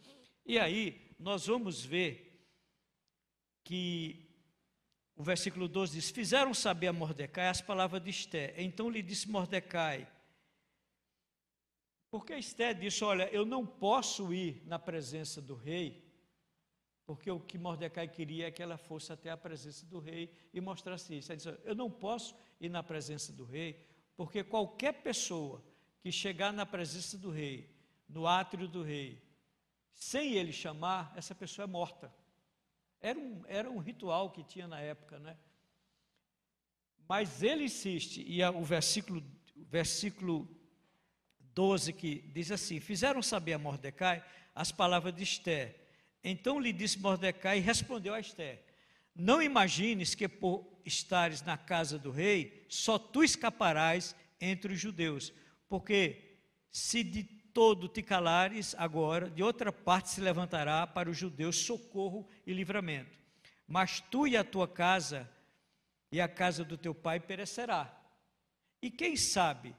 [0.44, 2.44] E aí, nós vamos ver
[3.64, 4.29] que
[5.20, 8.56] o versículo 12 diz: Fizeram saber a Mordecai as palavras de Esté.
[8.58, 10.08] Então lhe disse Mordecai,
[12.10, 16.10] porque Esté disse: Olha, eu não posso ir na presença do rei
[17.10, 20.62] porque o que Mordecai queria é que ela fosse até a presença do rei e
[20.62, 21.32] mostrasse isso.
[21.32, 23.84] Ele disse: Eu não posso ir na presença do rei,
[24.16, 25.60] porque qualquer pessoa
[26.04, 27.68] que chegar na presença do rei,
[28.08, 29.20] no átrio do rei,
[29.92, 32.14] sem ele chamar, essa pessoa é morta.
[33.02, 35.38] Era um, era um ritual que tinha na época, né?
[37.08, 39.24] Mas ele insiste, e o versículo,
[39.56, 40.48] versículo
[41.40, 45.80] 12 que diz assim: Fizeram saber a Mordecai as palavras de Esther
[46.24, 48.64] então lhe disse Mordecai e respondeu a Esther:
[49.16, 55.34] Não imagines que por estares na casa do rei, só tu escaparás entre os judeus,
[55.68, 56.40] porque
[56.72, 57.24] se de
[57.60, 63.20] todo te calares agora, de outra parte se levantará para os judeus socorro e livramento.
[63.68, 65.30] Mas tu e a tua casa
[66.10, 67.94] e a casa do teu pai perecerá.
[68.82, 69.76] E quem sabe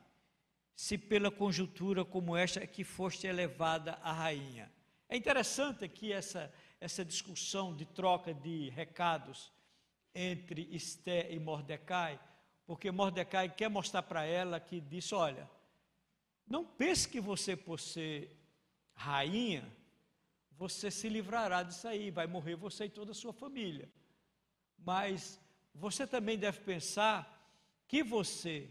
[0.77, 4.71] se pela conjuntura como esta é que foste elevada a rainha?
[5.09, 9.51] É interessante aqui essa, essa discussão de troca de recados
[10.15, 12.21] entre Esté e Mordecai,
[12.67, 15.49] porque Mordecai quer mostrar para ela que disse: olha,
[16.51, 18.37] não pense que você, por ser
[18.93, 19.65] rainha,
[20.59, 23.89] você se livrará disso aí, vai morrer você e toda a sua família.
[24.77, 25.41] Mas
[25.73, 27.17] você também deve pensar
[27.87, 28.69] que você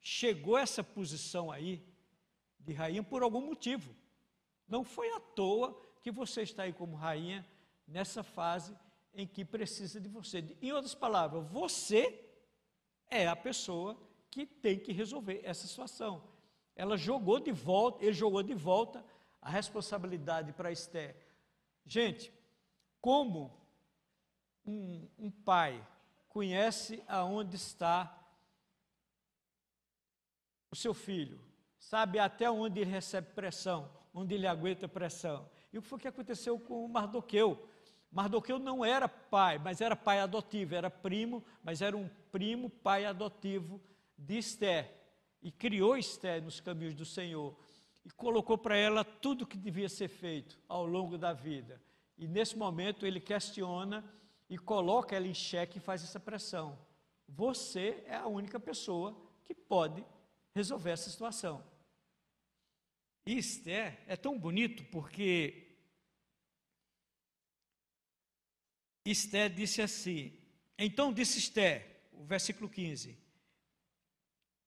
[0.00, 1.86] chegou a essa posição aí
[2.58, 3.94] de rainha por algum motivo.
[4.66, 7.46] Não foi à toa que você está aí como rainha
[7.86, 8.74] nessa fase
[9.12, 10.56] em que precisa de você.
[10.62, 12.24] Em outras palavras, você
[13.10, 13.94] é a pessoa
[14.30, 16.39] que tem que resolver essa situação.
[16.80, 19.04] Ela jogou de volta, ele jogou de volta
[19.42, 21.14] a responsabilidade para Esther.
[21.84, 22.32] Gente,
[23.02, 23.54] como
[24.64, 25.86] um, um pai
[26.30, 28.18] conhece aonde está
[30.70, 31.38] o seu filho,
[31.78, 35.50] sabe até onde ele recebe pressão, onde ele aguenta pressão.
[35.70, 37.68] E o que foi que aconteceu com Mardoqueu?
[38.10, 43.04] Mardoqueu não era pai, mas era pai adotivo, era primo, mas era um primo pai
[43.04, 43.78] adotivo
[44.16, 44.99] de Esther.
[45.42, 47.56] E criou Esther nos caminhos do Senhor.
[48.04, 51.80] E colocou para ela tudo o que devia ser feito ao longo da vida.
[52.16, 54.04] E nesse momento ele questiona
[54.48, 56.78] e coloca ela em xeque e faz essa pressão.
[57.28, 60.04] Você é a única pessoa que pode
[60.54, 61.64] resolver essa situação.
[63.24, 65.70] E Esther é tão bonito porque
[69.04, 70.32] Esther disse assim:
[70.78, 73.16] Então disse Esther, o versículo 15,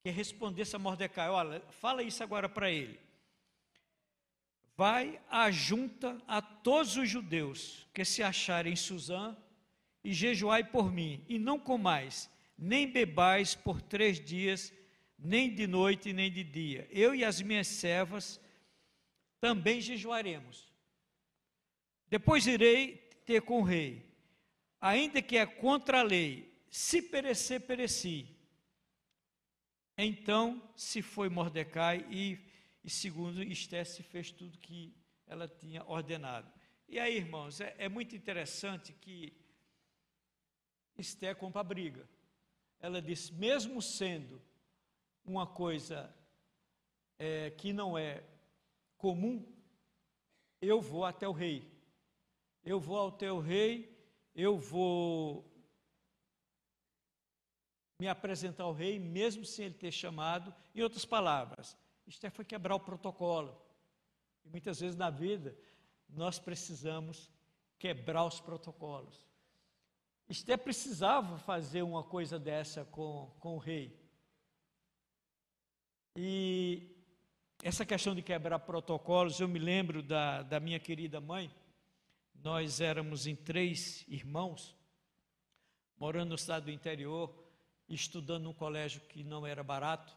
[0.04, 3.00] que respondesse a Mordecai: Olha, fala isso agora para ele.
[4.76, 9.36] Vai à junta a todos os judeus que se acharem em Suzã
[10.04, 14.74] e jejuai por mim, e não comais, nem bebais por três dias,
[15.18, 16.86] nem de noite, nem de dia.
[16.92, 18.42] Eu e as minhas servas
[19.40, 20.74] também jejuaremos.
[22.10, 24.06] Depois irei ter com o rei,
[24.82, 28.33] ainda que é contra a lei, se perecer, pereci.
[29.98, 32.40] Então se foi Mordecai e,
[32.84, 34.94] e segundo Esté se fez tudo que
[35.28, 36.52] ela tinha ordenado.
[36.88, 39.34] E aí, irmãos, é, é muito interessante que
[40.98, 42.08] Esté compra a briga.
[42.80, 44.42] Ela diz, mesmo sendo
[45.26, 46.14] uma coisa
[47.18, 48.24] é, que não é
[48.98, 49.46] comum,
[50.62, 51.72] eu vou até o rei.
[52.64, 53.98] Eu vou ao teu rei,
[54.36, 55.53] eu vou
[58.00, 60.54] me apresentar ao rei, mesmo sem ele ter chamado.
[60.74, 61.78] Em outras palavras,
[62.08, 63.60] isto é foi quebrar o protocolo.
[64.44, 65.56] E muitas vezes na vida,
[66.10, 67.32] nós precisamos
[67.80, 69.26] quebrar os protocolos.
[70.30, 74.00] Esté precisava fazer uma coisa dessa com, com o rei.
[76.16, 76.90] E
[77.62, 81.54] essa questão de quebrar protocolos, eu me lembro da, da minha querida mãe.
[82.36, 84.76] Nós éramos em três irmãos,
[85.98, 87.34] morando no estado do interior,
[87.90, 90.16] estudando num colégio que não era barato.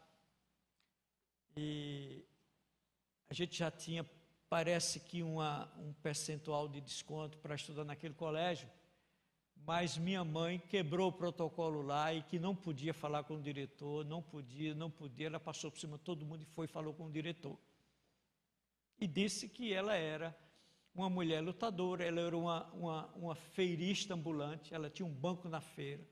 [1.57, 2.25] E
[3.29, 4.05] a gente já tinha,
[4.49, 8.69] parece que, uma, um percentual de desconto para estudar naquele colégio
[9.67, 14.05] mas minha mãe quebrou o protocolo lá e que não podia falar com o diretor,
[14.05, 16.95] não podia, não podia, ela passou por cima de todo mundo e foi e falou
[16.95, 17.59] com o diretor.
[18.99, 20.37] E disse que ela era
[20.95, 25.61] uma mulher lutadora, ela era uma, uma, uma feirista ambulante, ela tinha um banco na
[25.61, 26.07] feira,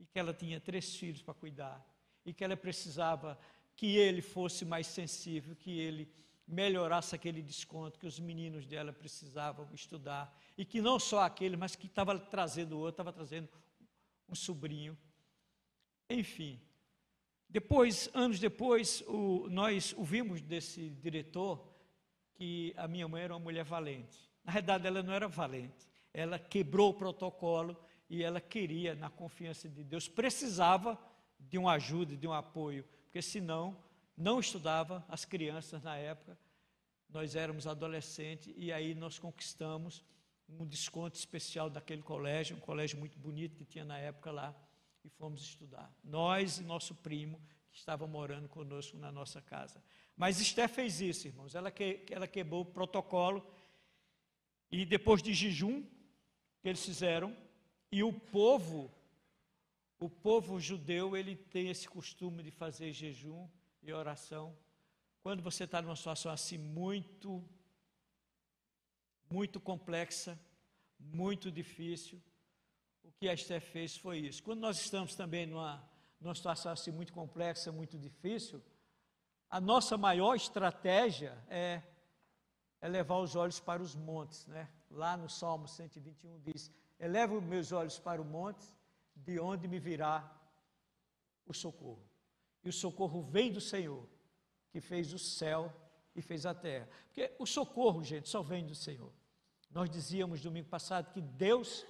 [0.00, 1.86] e que ela tinha três filhos para cuidar,
[2.24, 3.38] e que ela precisava
[3.76, 6.10] que ele fosse mais sensível, que ele
[6.46, 11.76] melhorasse aquele desconto que os meninos dela precisavam estudar e que não só aquele, mas
[11.76, 13.48] que estava trazendo outro, estava trazendo
[14.28, 14.98] um sobrinho.
[16.08, 16.60] Enfim,
[17.48, 21.68] depois, anos depois, o, nós ouvimos desse diretor
[22.34, 24.18] que a minha mãe era uma mulher valente.
[24.44, 27.76] Na verdade, ela não era valente, ela quebrou o protocolo
[28.10, 30.98] e ela queria, na confiança de Deus, precisava
[31.38, 33.80] de uma ajuda, de um apoio, porque senão
[34.16, 36.36] não estudava, as crianças na época,
[37.08, 40.04] nós éramos adolescentes e aí nós conquistamos
[40.48, 44.54] um desconto especial daquele colégio, um colégio muito bonito que tinha na época lá,
[45.04, 45.90] e fomos estudar.
[46.02, 47.40] Nós e nosso primo,
[47.70, 49.82] que estava morando conosco na nossa casa.
[50.16, 51.54] Mas Esté fez isso, irmãos.
[51.54, 53.46] Ela, que, ela quebrou o protocolo
[54.70, 55.82] e depois de jejum
[56.60, 57.34] que eles fizeram,
[57.92, 58.90] e o povo,
[59.98, 63.48] o povo judeu, ele tem esse costume de fazer jejum
[63.82, 64.56] e oração.
[65.22, 67.44] Quando você está numa situação assim muito,
[69.30, 70.38] muito complexa,
[70.98, 72.22] muito difícil,
[73.02, 74.42] o que a Esther fez foi isso.
[74.42, 75.82] Quando nós estamos também numa,
[76.20, 78.62] numa situação assim muito complexa, muito difícil,
[79.50, 81.82] a nossa maior estratégia é,
[82.80, 84.68] é levar os olhos para os montes, né?
[84.88, 86.70] Lá no Salmo 121 diz:
[87.00, 88.64] Elevo meus olhos para o monte,
[89.16, 90.32] de onde me virá
[91.44, 92.10] o socorro
[92.62, 94.06] e o socorro vem do Senhor,
[94.70, 95.72] que fez o céu
[96.14, 96.88] e fez a terra.
[97.06, 99.12] Porque o socorro, gente, só vem do Senhor.
[99.70, 101.86] Nós dizíamos domingo passado que Deus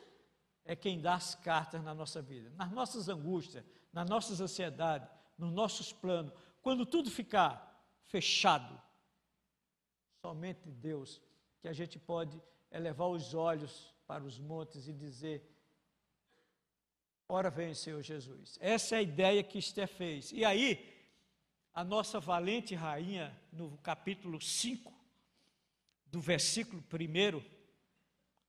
[0.64, 5.52] é quem dá as cartas na nossa vida, nas nossas angústias, nas nossas ansiedades, nos
[5.52, 6.32] nossos planos.
[6.62, 7.66] Quando tudo ficar
[8.04, 8.80] fechado,
[10.20, 11.20] somente Deus
[11.60, 12.40] que a gente pode
[12.70, 15.40] elevar os olhos para os montes e dizer:
[17.28, 18.58] Ora vem, Senhor Jesus.
[18.60, 20.32] Essa é a ideia que Esther fez.
[20.32, 20.84] E aí,
[21.72, 24.92] a nossa valente rainha, no capítulo 5,
[26.06, 27.40] do versículo 1,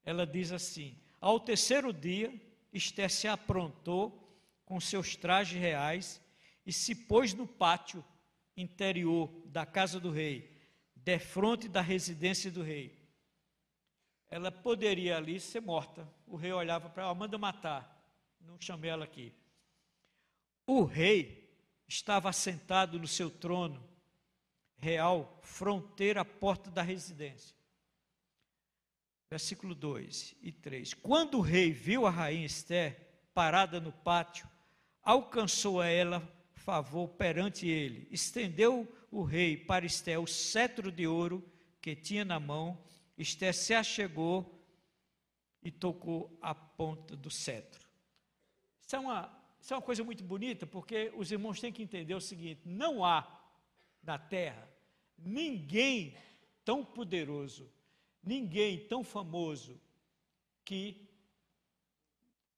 [0.03, 2.33] ela diz assim: Ao terceiro dia,
[2.73, 4.35] Esther se aprontou
[4.65, 6.19] com seus trajes reais
[6.65, 8.03] e se pôs no pátio
[8.57, 10.59] interior da casa do rei,
[10.95, 13.00] defronte da residência do rei.
[14.31, 16.11] Ela poderia ali ser morta.
[16.25, 18.01] O rei olhava para ela, manda matar
[18.51, 19.33] não chamei ela aqui.
[20.65, 21.49] O rei
[21.87, 23.81] estava assentado no seu trono
[24.77, 27.55] real, fronteira à porta da residência.
[29.29, 30.93] Versículo 2 e 3.
[30.95, 32.99] Quando o rei viu a rainha Esther
[33.33, 34.47] parada no pátio,
[35.01, 36.21] alcançou a ela
[36.53, 38.07] favor perante ele.
[38.11, 41.43] Estendeu o rei para Esther o cetro de ouro
[41.81, 42.77] que tinha na mão.
[43.21, 44.59] Esther se achegou
[45.61, 47.87] e tocou a ponta do cetro.
[48.81, 52.15] Isso é, uma, isso é uma coisa muito bonita, porque os irmãos têm que entender
[52.15, 53.39] o seguinte: não há
[54.03, 54.67] na terra
[55.17, 56.17] ninguém
[56.65, 57.71] tão poderoso,
[58.23, 59.79] ninguém tão famoso
[60.65, 61.07] que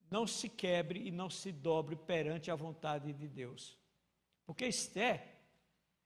[0.09, 3.77] não se quebre e não se dobre perante a vontade de Deus.
[4.45, 5.39] Porque Esté,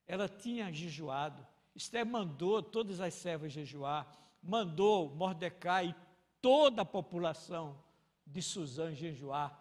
[0.08, 1.46] ela tinha jejuado,
[1.76, 4.10] Esté mandou todas as servas jejuar,
[4.42, 5.96] mandou Mordecai e
[6.42, 7.82] toda a população
[8.26, 9.58] de Suzã jejuar.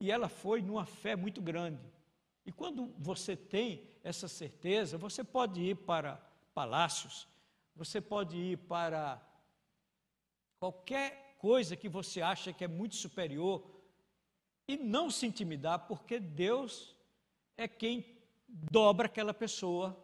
[0.00, 1.82] E ela foi numa fé muito grande.
[2.46, 6.16] E quando você tem essa certeza, você pode ir para
[6.52, 7.26] palácios,
[7.74, 9.20] você pode ir para
[10.58, 13.64] qualquer coisa que você acha que é muito superior
[14.68, 16.94] e não se intimidar, porque Deus
[17.56, 18.04] é quem
[18.48, 19.98] dobra aquela pessoa,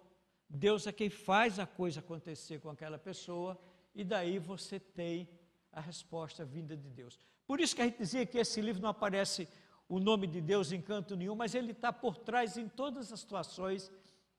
[0.49, 3.59] Deus é quem faz a coisa acontecer com aquela pessoa,
[3.95, 5.29] e daí você tem
[5.73, 7.19] a resposta vinda de Deus.
[7.47, 9.49] Por isso que a gente dizia que esse livro não aparece
[9.89, 13.21] o nome de Deus em canto nenhum, mas ele está por trás em todas as
[13.21, 13.91] situações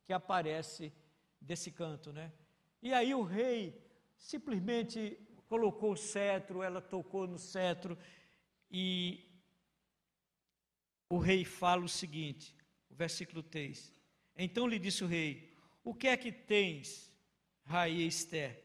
[0.06, 0.94] que aparece
[1.40, 2.32] desse canto, né?
[2.82, 3.82] E aí o rei
[4.18, 7.98] simplesmente colocou o cetro, ela tocou no cetro
[8.70, 9.30] e
[11.10, 12.56] o rei fala o seguinte,
[12.90, 13.94] o versículo 3.
[14.38, 17.12] Então lhe disse o rei: O que é que tens,
[17.66, 18.64] rainha Esther?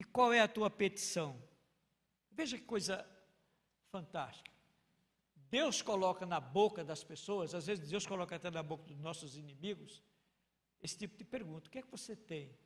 [0.00, 1.40] E qual é a tua petição?
[2.32, 3.06] Veja que coisa
[3.90, 4.50] fantástica.
[5.50, 9.36] Deus coloca na boca das pessoas, às vezes Deus coloca até na boca dos nossos
[9.36, 10.02] inimigos,
[10.82, 12.56] esse tipo de pergunta: o que é que você tem?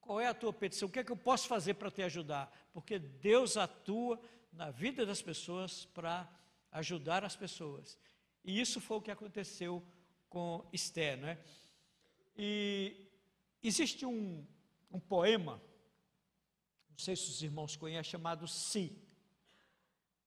[0.00, 0.88] Qual é a tua petição?
[0.88, 2.50] O que é que eu posso fazer para te ajudar?
[2.72, 4.18] Porque Deus atua
[4.50, 6.26] na vida das pessoas para
[6.72, 7.98] ajudar as pessoas.
[8.42, 9.84] E isso foi o que aconteceu
[10.30, 11.38] com Esther, não é?
[12.34, 13.10] E
[13.62, 14.46] existe um,
[14.90, 15.60] um poema,
[16.98, 18.92] não sei se os irmãos conhecem, chamado Si.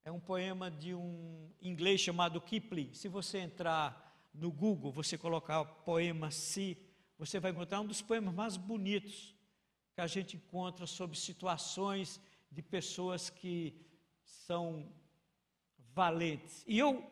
[0.06, 2.94] É um poema de um inglês chamado Kipling.
[2.94, 6.78] Se você entrar no Google, você colocar poema Si,
[7.20, 9.36] você vai encontrar um dos poemas mais bonitos
[9.94, 13.76] que a gente encontra sobre situações de pessoas que
[14.24, 14.90] são
[15.94, 16.64] valentes.
[16.66, 17.06] E eu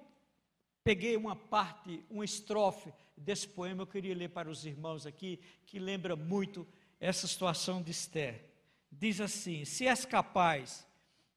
[0.85, 5.79] peguei uma parte, uma estrofe desse poema, eu queria ler para os irmãos aqui, que
[5.79, 6.65] lembra muito
[6.97, 8.48] essa situação de Esther.
[8.91, 10.87] Diz assim: Se és capaz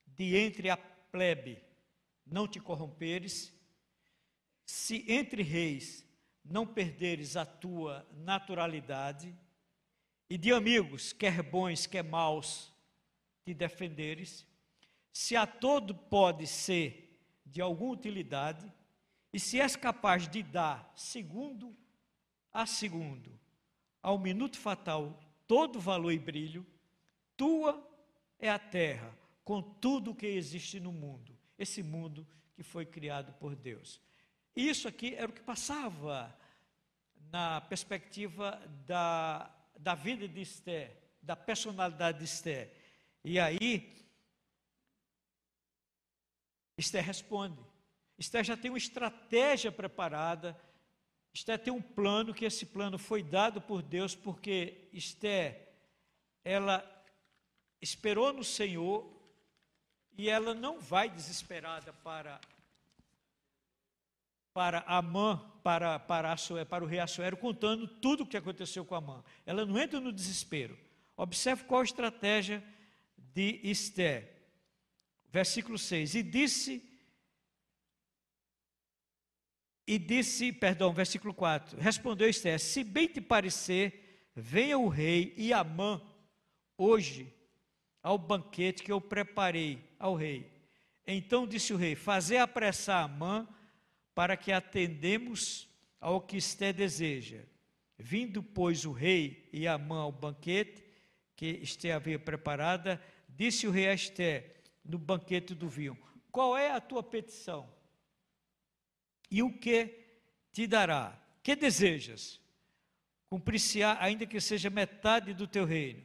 [0.06, 1.62] de entre a plebe
[2.26, 3.52] não te corromperes,
[4.64, 6.06] se entre reis
[6.44, 9.34] não perderes a tua naturalidade,
[10.28, 12.72] e de amigos, quer bons, quer maus,
[13.44, 14.46] te defenderes,
[15.12, 18.72] se a todo pode ser de alguma utilidade,
[19.32, 21.76] e se és capaz de dar segundo
[22.52, 23.38] a segundo,
[24.02, 26.66] ao minuto fatal, todo valor e brilho,
[27.36, 27.82] tua
[28.38, 33.32] é a terra, com tudo o que existe no mundo, esse mundo que foi criado
[33.34, 34.00] por Deus.
[34.54, 36.36] Isso aqui era o que passava
[37.30, 42.70] na perspectiva da, da vida de Esther, da personalidade de Esther.
[43.24, 43.90] E aí,
[46.76, 47.58] Esther responde.
[48.18, 50.58] Esther já tem uma estratégia preparada,
[51.32, 55.74] Esther tem um plano, que esse plano foi dado por Deus, porque Esther,
[56.44, 56.80] ela
[57.82, 59.04] esperou no Senhor
[60.16, 62.40] e ela não vai desesperada para
[64.54, 68.94] para Amã, para, para, Assuero, para o rei Assuero, contando tudo o que aconteceu com
[68.94, 69.24] Amã.
[69.46, 70.78] Ela não entra no desespero.
[71.16, 72.62] Observe qual a estratégia
[73.16, 74.30] de Esther.
[75.30, 76.16] Versículo 6.
[76.16, 76.86] E disse.
[79.86, 81.80] E disse, perdão, versículo 4.
[81.80, 85.98] Respondeu Esther: Se bem te parecer, venha o rei e Amã
[86.76, 87.32] hoje
[88.02, 90.50] ao banquete que eu preparei ao rei.
[91.06, 93.48] Então disse o rei: Fazer apressar Amã
[94.14, 95.68] para que atendemos
[96.00, 97.44] ao que Esté deseja.
[97.98, 100.84] Vindo, pois, o rei e Amã ao banquete
[101.36, 105.98] que Esté havia preparada, disse o rei a Esté no banquete do vinho:
[106.30, 107.68] Qual é a tua petição?
[109.30, 109.98] E o que
[110.52, 111.18] te dará?
[111.42, 112.40] Que desejas?
[113.28, 116.04] Cumprir-se-á, ainda que seja metade do teu reino.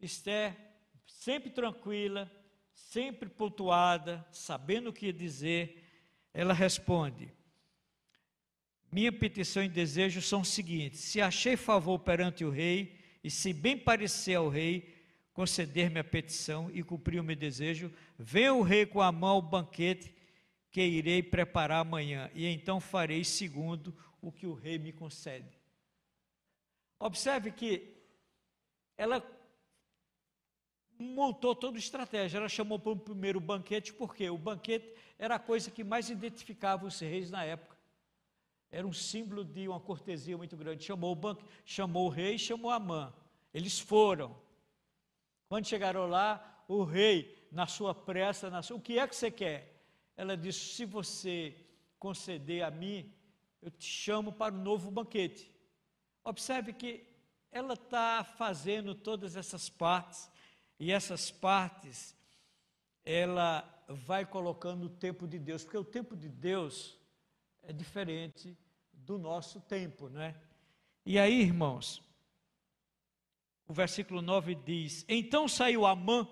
[0.00, 0.56] Esté,
[1.06, 2.30] sempre tranquila,
[2.72, 5.82] sempre pontuada, sabendo o que dizer,
[6.32, 7.32] ela responde:
[8.90, 13.52] Minha petição e desejo são os seguintes: se achei favor perante o rei, e se
[13.52, 14.94] bem parecer ao rei,
[15.32, 19.42] conceder-me a petição e cumprir o meu desejo, venha o rei com a mão ao
[19.42, 20.14] banquete
[20.70, 25.56] que irei preparar amanhã, e então farei segundo o que o rei me concede.
[26.98, 27.94] Observe que
[28.96, 29.20] ela
[31.04, 32.38] montou toda a estratégia.
[32.38, 36.86] Ela chamou para o primeiro banquete, porque o banquete era a coisa que mais identificava
[36.86, 37.76] os reis na época.
[38.70, 40.84] Era um símbolo de uma cortesia muito grande.
[40.84, 43.12] Chamou o, banque, chamou o rei, chamou a mãe.
[43.52, 44.34] Eles foram.
[45.48, 49.30] Quando chegaram lá, o rei na sua pressa, na sua, o que é que você
[49.30, 49.80] quer?
[50.16, 51.54] Ela disse: se você
[51.98, 53.12] conceder a mim,
[53.62, 55.54] eu te chamo para um novo banquete.
[56.24, 57.06] Observe que
[57.50, 60.28] ela está fazendo todas essas partes,
[60.78, 62.16] e essas partes,
[63.04, 66.98] ela vai colocando o tempo de Deus, porque o tempo de Deus
[67.62, 68.56] é diferente
[68.92, 70.34] do nosso tempo, não é?
[71.04, 72.02] E aí, irmãos,
[73.66, 76.26] o versículo 9 diz: Então saiu Amã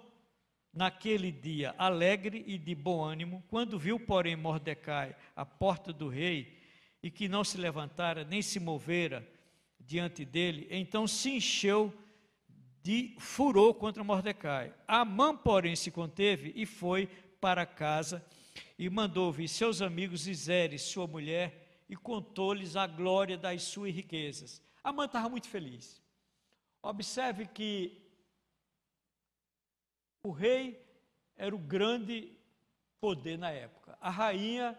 [0.73, 6.59] naquele dia alegre e de bom ânimo, quando viu, porém, Mordecai à porta do rei,
[7.03, 9.29] e que não se levantara nem se movera
[9.79, 11.93] diante dele, então se encheu
[12.83, 14.75] de furor contra Mordecai.
[14.87, 17.07] Amã, porém, se conteve e foi
[17.41, 18.25] para casa
[18.79, 24.63] e mandou vir seus amigos Iseres, sua mulher, e contou-lhes a glória das suas riquezas.
[24.83, 26.03] Amã estava muito feliz.
[26.83, 28.03] Observe que
[30.25, 30.85] o rei
[31.37, 32.33] era o grande
[33.01, 33.97] poder na época.
[34.01, 34.77] A rainha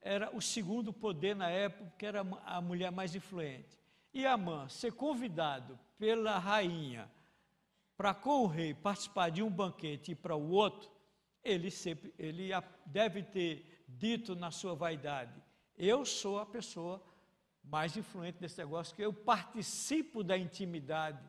[0.00, 3.78] era o segundo poder na época, que era a mulher mais influente.
[4.12, 7.10] E Amã ser convidado pela rainha
[7.96, 10.90] para com o rei participar de um banquete e para o outro,
[11.42, 12.50] ele sempre ele
[12.84, 15.32] deve ter dito na sua vaidade:
[15.76, 17.02] eu sou a pessoa
[17.62, 21.22] mais influente desse negócio, que eu participo da intimidade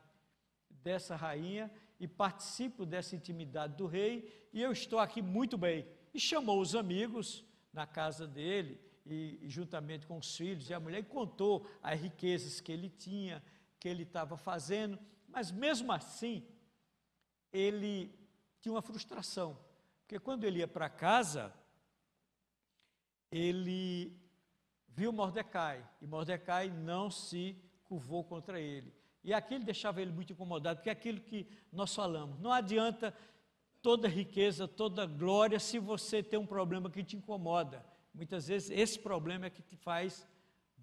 [0.70, 5.86] dessa rainha e participo dessa intimidade do rei, e eu estou aqui muito bem.
[6.14, 10.80] E chamou os amigos na casa dele, e, e juntamente com os filhos e a
[10.80, 13.42] mulher, e contou as riquezas que ele tinha,
[13.80, 14.98] que ele estava fazendo,
[15.28, 16.46] mas mesmo assim,
[17.52, 18.12] ele
[18.60, 19.58] tinha uma frustração,
[20.00, 21.52] porque quando ele ia para casa,
[23.30, 24.16] ele
[24.88, 28.92] viu Mordecai, e Mordecai não se curvou contra ele.
[29.22, 33.14] E aquilo deixava ele muito incomodado, porque é aquilo que nós falamos, não adianta
[33.82, 37.84] toda riqueza, toda glória, se você tem um problema que te incomoda.
[38.12, 40.26] Muitas vezes esse problema é que te faz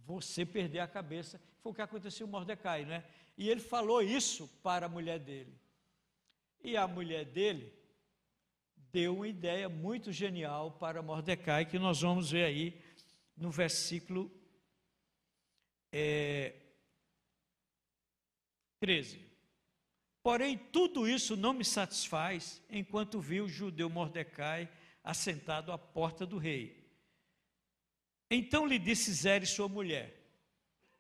[0.05, 1.41] você perder a cabeça.
[1.61, 3.03] Foi o que aconteceu com Mordecai, né?
[3.38, 5.53] E ele falou isso para a mulher dele.
[6.66, 7.72] E a mulher dele
[8.91, 12.82] deu uma ideia muito genial para Mordecai, que nós vamos ver aí
[13.38, 14.32] no versículo
[15.91, 16.55] é,
[18.80, 19.24] 13.
[20.24, 24.68] Porém, tudo isso não me satisfaz enquanto vi o judeu Mordecai
[25.03, 26.84] assentado à porta do rei.
[28.32, 30.20] Então lhe disse Zere, sua mulher,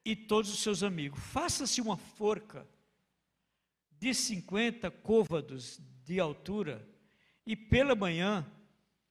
[0.05, 2.67] e todos os seus amigos: faça-se uma forca
[3.99, 6.87] de cinquenta côvados de altura,
[7.45, 8.45] e pela manhã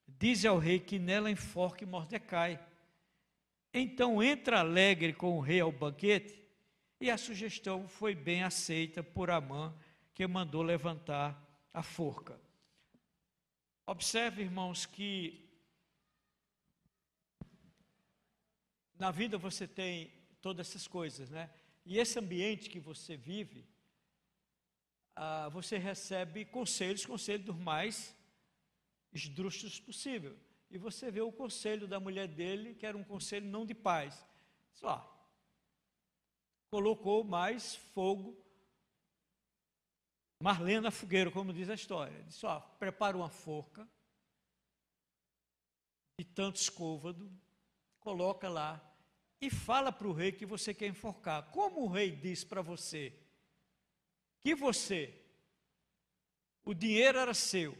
[0.07, 2.63] diz ao rei que nela enforque Mordecai.
[3.73, 6.41] Então entra alegre com o rei ao banquete,
[6.99, 9.75] e a sugestão foi bem aceita por Amã,
[10.13, 11.41] que mandou levantar
[11.73, 12.39] a forca.
[13.85, 15.45] Observe, irmãos, que
[18.97, 20.11] na vida você tem
[20.41, 21.49] todas essas coisas, né?
[21.85, 23.67] E esse ambiente que você vive,
[25.15, 28.15] ah, você recebe conselhos, conselhos dos mais
[29.13, 30.37] esdrúxulos possível.
[30.69, 34.25] E você vê o conselho da mulher dele, que era um conselho não de paz.
[34.73, 35.11] Só
[36.75, 38.37] colocou mais fogo,
[40.43, 42.21] Marlena fogueira, como diz a história.
[42.23, 43.87] Disse: ó, prepara uma forca
[46.19, 47.31] de tanto escôvado,
[48.01, 48.81] coloca lá
[49.39, 51.49] e fala para o rei que você quer enforcar.
[51.51, 53.17] Como o rei diz para você
[54.45, 55.11] que você,
[56.63, 57.75] o dinheiro era seu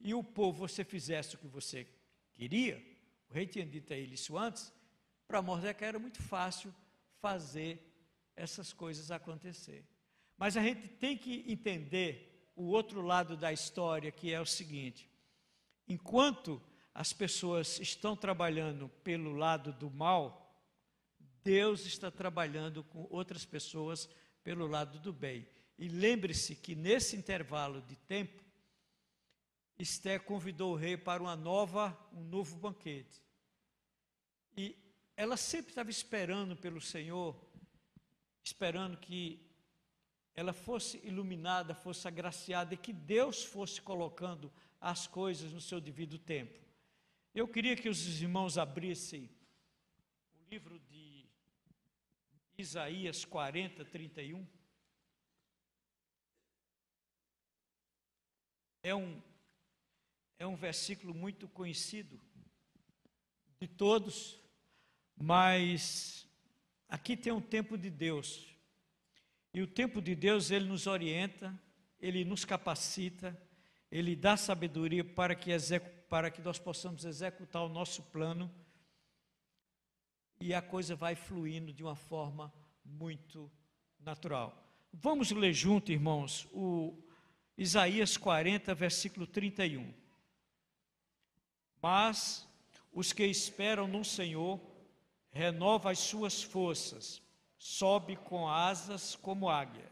[0.00, 1.86] e o povo você fizesse o que você
[2.32, 2.82] queria,
[3.28, 4.72] o rei tinha dito a ele isso antes,
[5.28, 6.74] para Mordecai era muito fácil
[7.20, 7.78] fazer
[8.34, 9.84] essas coisas acontecer.
[10.38, 15.10] Mas a gente tem que entender o outro lado da história, que é o seguinte:
[15.86, 16.62] enquanto
[16.94, 20.64] as pessoas estão trabalhando pelo lado do mal,
[21.44, 24.08] Deus está trabalhando com outras pessoas
[24.42, 25.46] pelo lado do bem.
[25.78, 28.46] E lembre-se que nesse intervalo de tempo,
[29.78, 33.22] Esté convidou o rei para uma nova, um novo banquete.
[34.56, 34.74] E
[35.14, 37.36] ela sempre estava esperando pelo Senhor,
[38.42, 39.38] esperando que
[40.34, 44.50] ela fosse iluminada, fosse agraciada e que Deus fosse colocando
[44.80, 46.58] as coisas no seu devido tempo.
[47.34, 49.28] Eu queria que os irmãos abrissem
[50.34, 51.26] o livro de
[52.56, 54.55] Isaías 40, 31.
[58.86, 59.20] É um,
[60.38, 62.20] é um versículo muito conhecido
[63.58, 64.38] de todos,
[65.16, 66.24] mas
[66.88, 68.46] aqui tem um tempo de Deus.
[69.52, 71.52] E o tempo de Deus, ele nos orienta,
[71.98, 73.36] ele nos capacita,
[73.90, 75.50] Ele dá sabedoria para que,
[76.08, 78.48] para que nós possamos executar o nosso plano
[80.40, 83.50] e a coisa vai fluindo de uma forma muito
[83.98, 84.64] natural.
[84.92, 87.02] Vamos ler junto, irmãos, o
[87.56, 89.92] Isaías 40, versículo 31.
[91.80, 92.46] Mas
[92.92, 94.60] os que esperam no Senhor
[95.30, 97.22] renova as suas forças,
[97.58, 99.90] sobe com asas como águia,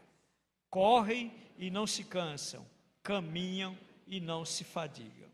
[0.69, 2.65] correm e não se cansam,
[3.01, 5.29] caminham e não se fadigam.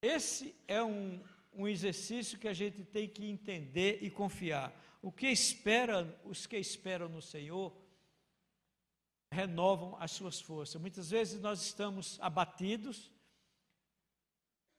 [0.00, 1.20] Esse é um,
[1.52, 4.72] um exercício que a gente tem que entender e confiar.
[5.02, 7.72] O que espera, os que esperam no Senhor
[9.30, 10.80] renovam as suas forças.
[10.80, 13.10] Muitas vezes nós estamos abatidos,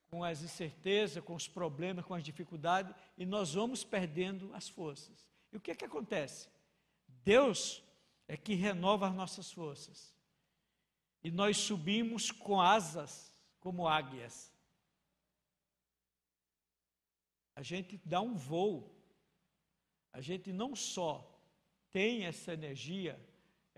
[0.09, 5.27] com as incertezas, com os problemas, com as dificuldades, e nós vamos perdendo as forças.
[5.51, 6.49] E o que é que acontece?
[7.07, 7.83] Deus
[8.27, 10.15] é que renova as nossas forças.
[11.23, 14.51] E nós subimos com asas como águias.
[17.55, 18.95] A gente dá um voo.
[20.11, 21.39] A gente não só
[21.91, 23.19] tem essa energia,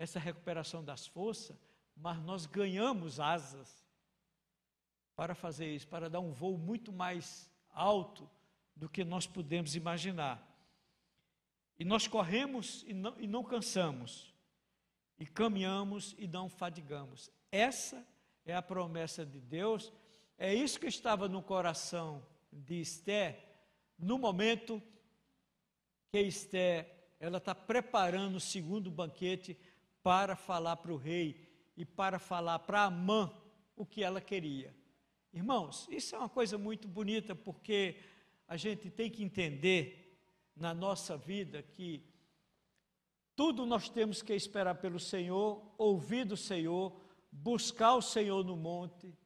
[0.01, 1.55] essa recuperação das forças,
[1.95, 3.85] mas nós ganhamos asas
[5.15, 8.27] para fazer isso, para dar um voo muito mais alto
[8.75, 10.43] do que nós podemos imaginar.
[11.77, 14.33] E nós corremos e não, e não cansamos,
[15.19, 17.29] e caminhamos e não fadigamos.
[17.51, 18.03] Essa
[18.43, 19.93] é a promessa de Deus,
[20.35, 23.37] é isso que estava no coração de Esther,
[23.99, 24.81] no momento
[26.11, 29.55] que Esther ela está preparando o segundo banquete
[30.03, 31.47] para falar para o rei
[31.77, 33.31] e para falar para Amã
[33.75, 34.75] o que ela queria.
[35.33, 37.97] Irmãos, isso é uma coisa muito bonita porque
[38.47, 40.19] a gente tem que entender
[40.55, 42.05] na nossa vida que
[43.35, 46.99] tudo nós temos que esperar pelo Senhor, ouvir do Senhor,
[47.31, 49.17] buscar o Senhor no monte,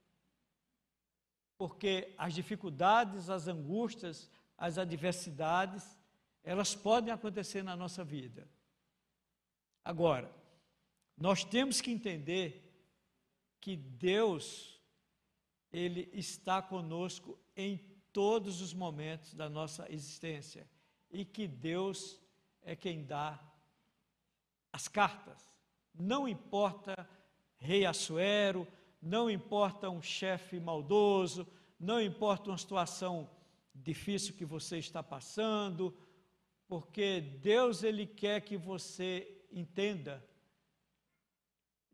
[1.57, 5.97] porque as dificuldades, as angústias, as adversidades,
[6.43, 8.47] elas podem acontecer na nossa vida.
[9.83, 10.31] Agora,
[11.17, 12.61] nós temos que entender
[13.61, 14.79] que Deus
[15.71, 17.77] ele está conosco em
[18.13, 20.69] todos os momentos da nossa existência
[21.09, 22.19] e que Deus
[22.61, 23.39] é quem dá
[24.71, 25.45] as cartas.
[25.93, 27.09] Não importa
[27.57, 28.67] rei Assuero,
[29.01, 31.47] não importa um chefe maldoso,
[31.79, 33.29] não importa uma situação
[33.73, 35.95] difícil que você está passando,
[36.67, 40.23] porque Deus ele quer que você entenda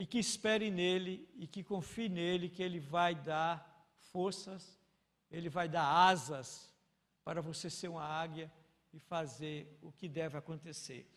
[0.01, 4.81] e que espere nele e que confie nele que ele vai dar forças,
[5.29, 6.73] Ele vai dar asas
[7.23, 8.51] para você ser uma águia
[8.91, 11.07] e fazer o que deve acontecer.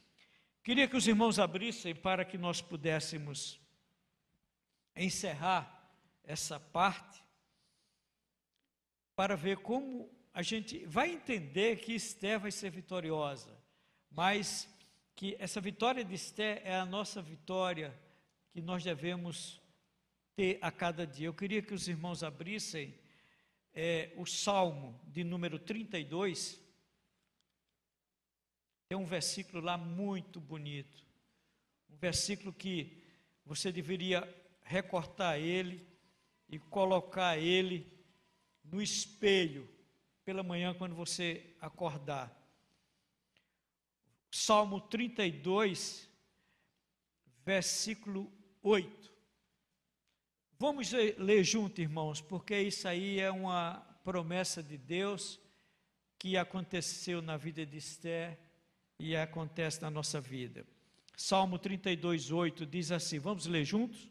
[0.63, 3.59] Queria que os irmãos abrissem para que nós pudéssemos
[4.95, 5.91] encerrar
[6.23, 7.25] essa parte,
[9.17, 13.59] para ver como a gente vai entender que Esther vai ser vitoriosa,
[14.11, 14.69] mas
[15.15, 18.04] que essa vitória de Esther é a nossa vitória
[18.55, 19.61] que nós devemos
[20.37, 21.27] ter a cada dia.
[21.27, 22.95] Eu queria que os irmãos abrissem
[23.75, 26.63] é, o Salmo de número 32.
[28.89, 31.05] Tem um versículo lá muito bonito.
[31.91, 33.03] Um versículo que
[33.45, 34.23] você deveria
[34.63, 35.85] recortar ele
[36.49, 37.93] e colocar ele
[38.63, 39.69] no espelho
[40.25, 42.33] pela manhã quando você acordar.
[44.31, 46.09] Salmo 32,
[47.45, 48.33] versículo
[48.65, 49.13] 8.
[50.59, 55.39] Vamos ler junto, irmãos, porque isso aí é uma promessa de Deus
[56.19, 58.39] que aconteceu na vida de Esther
[58.99, 60.65] e acontece na nossa vida.
[61.15, 64.11] Salmo 32, 8 diz assim: vamos ler juntos?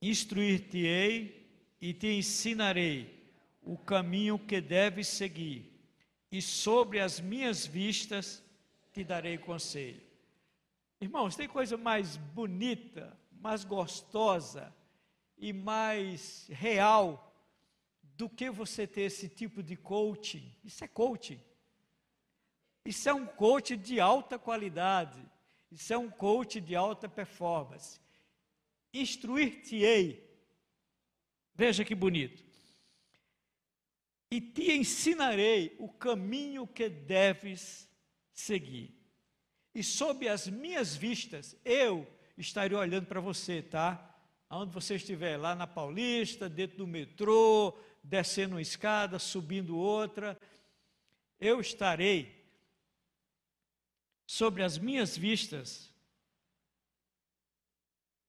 [0.00, 1.46] Instruir-te-ei
[1.82, 3.30] e te ensinarei
[3.60, 5.70] o caminho que deves seguir,
[6.32, 8.42] e sobre as minhas vistas
[8.90, 10.00] te darei conselho.
[10.98, 13.14] Irmãos, tem coisa mais bonita,
[13.44, 14.74] mais gostosa
[15.36, 17.30] e mais real
[18.16, 20.50] do que você ter esse tipo de coaching.
[20.64, 21.38] Isso é coaching.
[22.86, 25.22] Isso é um coach de alta qualidade.
[25.70, 28.00] Isso é um coach de alta performance.
[28.94, 30.26] Instruir-te-ei.
[31.54, 32.42] Veja que bonito.
[34.30, 37.90] E te ensinarei o caminho que deves
[38.32, 38.98] seguir.
[39.74, 44.14] E sob as minhas vistas, eu estarei olhando para você, tá?
[44.54, 50.38] aonde você estiver, lá na Paulista, dentro do metrô, descendo uma escada, subindo outra,
[51.40, 52.44] eu estarei
[54.24, 55.92] sobre as minhas vistas,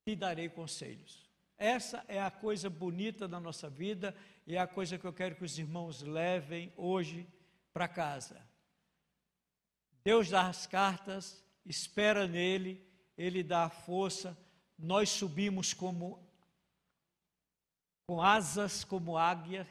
[0.03, 1.30] te darei conselhos.
[1.60, 4.16] Essa é a coisa bonita da nossa vida
[4.47, 7.28] e é a coisa que eu quero que os irmãos levem hoje
[7.72, 8.41] para casa.
[10.03, 12.84] Deus dá as cartas, espera nele,
[13.18, 14.38] ele dá a força,
[14.78, 16.20] nós subimos como
[18.07, 19.68] com asas como águia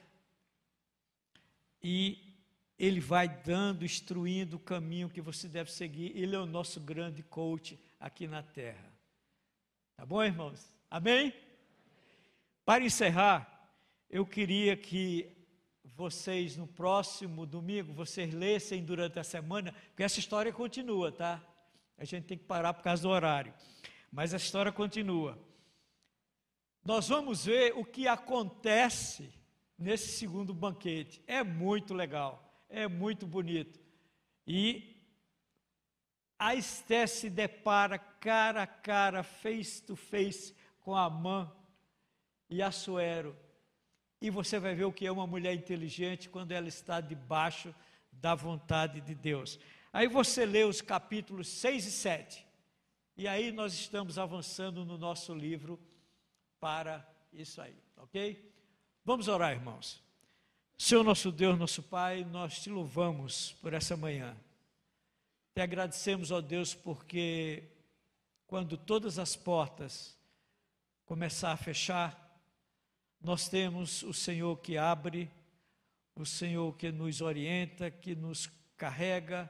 [1.83, 2.19] e
[2.79, 6.17] ele vai dando, instruindo o caminho que você deve seguir.
[6.17, 8.93] Ele é o nosso grande coach aqui na terra.
[9.97, 10.73] Tá bom, irmãos?
[10.91, 11.33] Amém?
[12.65, 13.71] Para encerrar,
[14.11, 15.31] eu queria que
[15.85, 21.41] vocês no próximo domingo, vocês lessem durante a semana, porque essa história continua, tá?
[21.97, 23.55] A gente tem que parar por causa do horário.
[24.11, 25.39] Mas a história continua.
[26.85, 29.33] Nós vamos ver o que acontece
[29.79, 31.23] nesse segundo banquete.
[31.27, 33.81] É muito legal, é muito bonito.
[34.47, 34.95] E
[36.39, 41.51] a Esté se depara cara a cara, face to face, com a Amã
[42.51, 43.37] e a Suero.
[44.21, 47.75] E você vai ver o que é uma mulher inteligente quando ela está debaixo
[48.13, 49.59] da vontade de Deus.
[49.95, 52.47] Aí você lê os capítulos 6 e 7.
[53.17, 55.79] E aí nós estamos avançando no nosso livro
[56.59, 58.53] para isso aí, ok?
[59.05, 60.03] Vamos orar, irmãos.
[60.77, 64.37] Senhor nosso Deus, nosso Pai, nós te louvamos por essa manhã.
[65.55, 67.63] Te agradecemos, ó Deus, porque
[68.49, 70.19] quando todas as portas
[71.07, 72.37] começar a fechar,
[73.21, 75.31] nós temos o Senhor que abre,
[76.17, 79.49] o Senhor que nos orienta, que nos carrega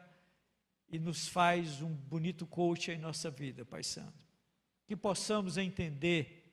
[0.88, 4.24] e nos faz um bonito coach em nossa vida, Pai Santo.
[4.86, 6.52] Que possamos entender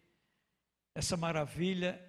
[0.95, 2.01] essa maravilha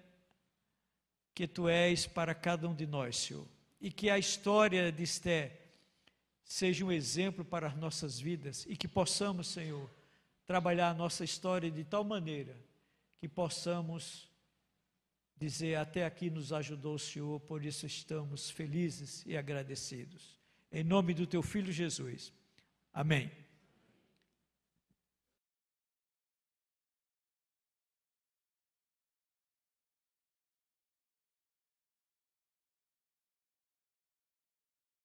[1.33, 3.47] que Tu és para cada um de nós, Senhor.
[3.79, 5.59] E que a história de Esté
[6.43, 9.89] seja um exemplo para as nossas vidas e que possamos, Senhor,
[10.45, 12.55] trabalhar a nossa história de tal maneira
[13.17, 14.29] que possamos
[15.35, 20.42] dizer: até aqui nos ajudou o Senhor, por isso estamos felizes e agradecidos.
[20.73, 22.33] Em nome do teu filho Jesus.
[22.91, 23.31] Amém.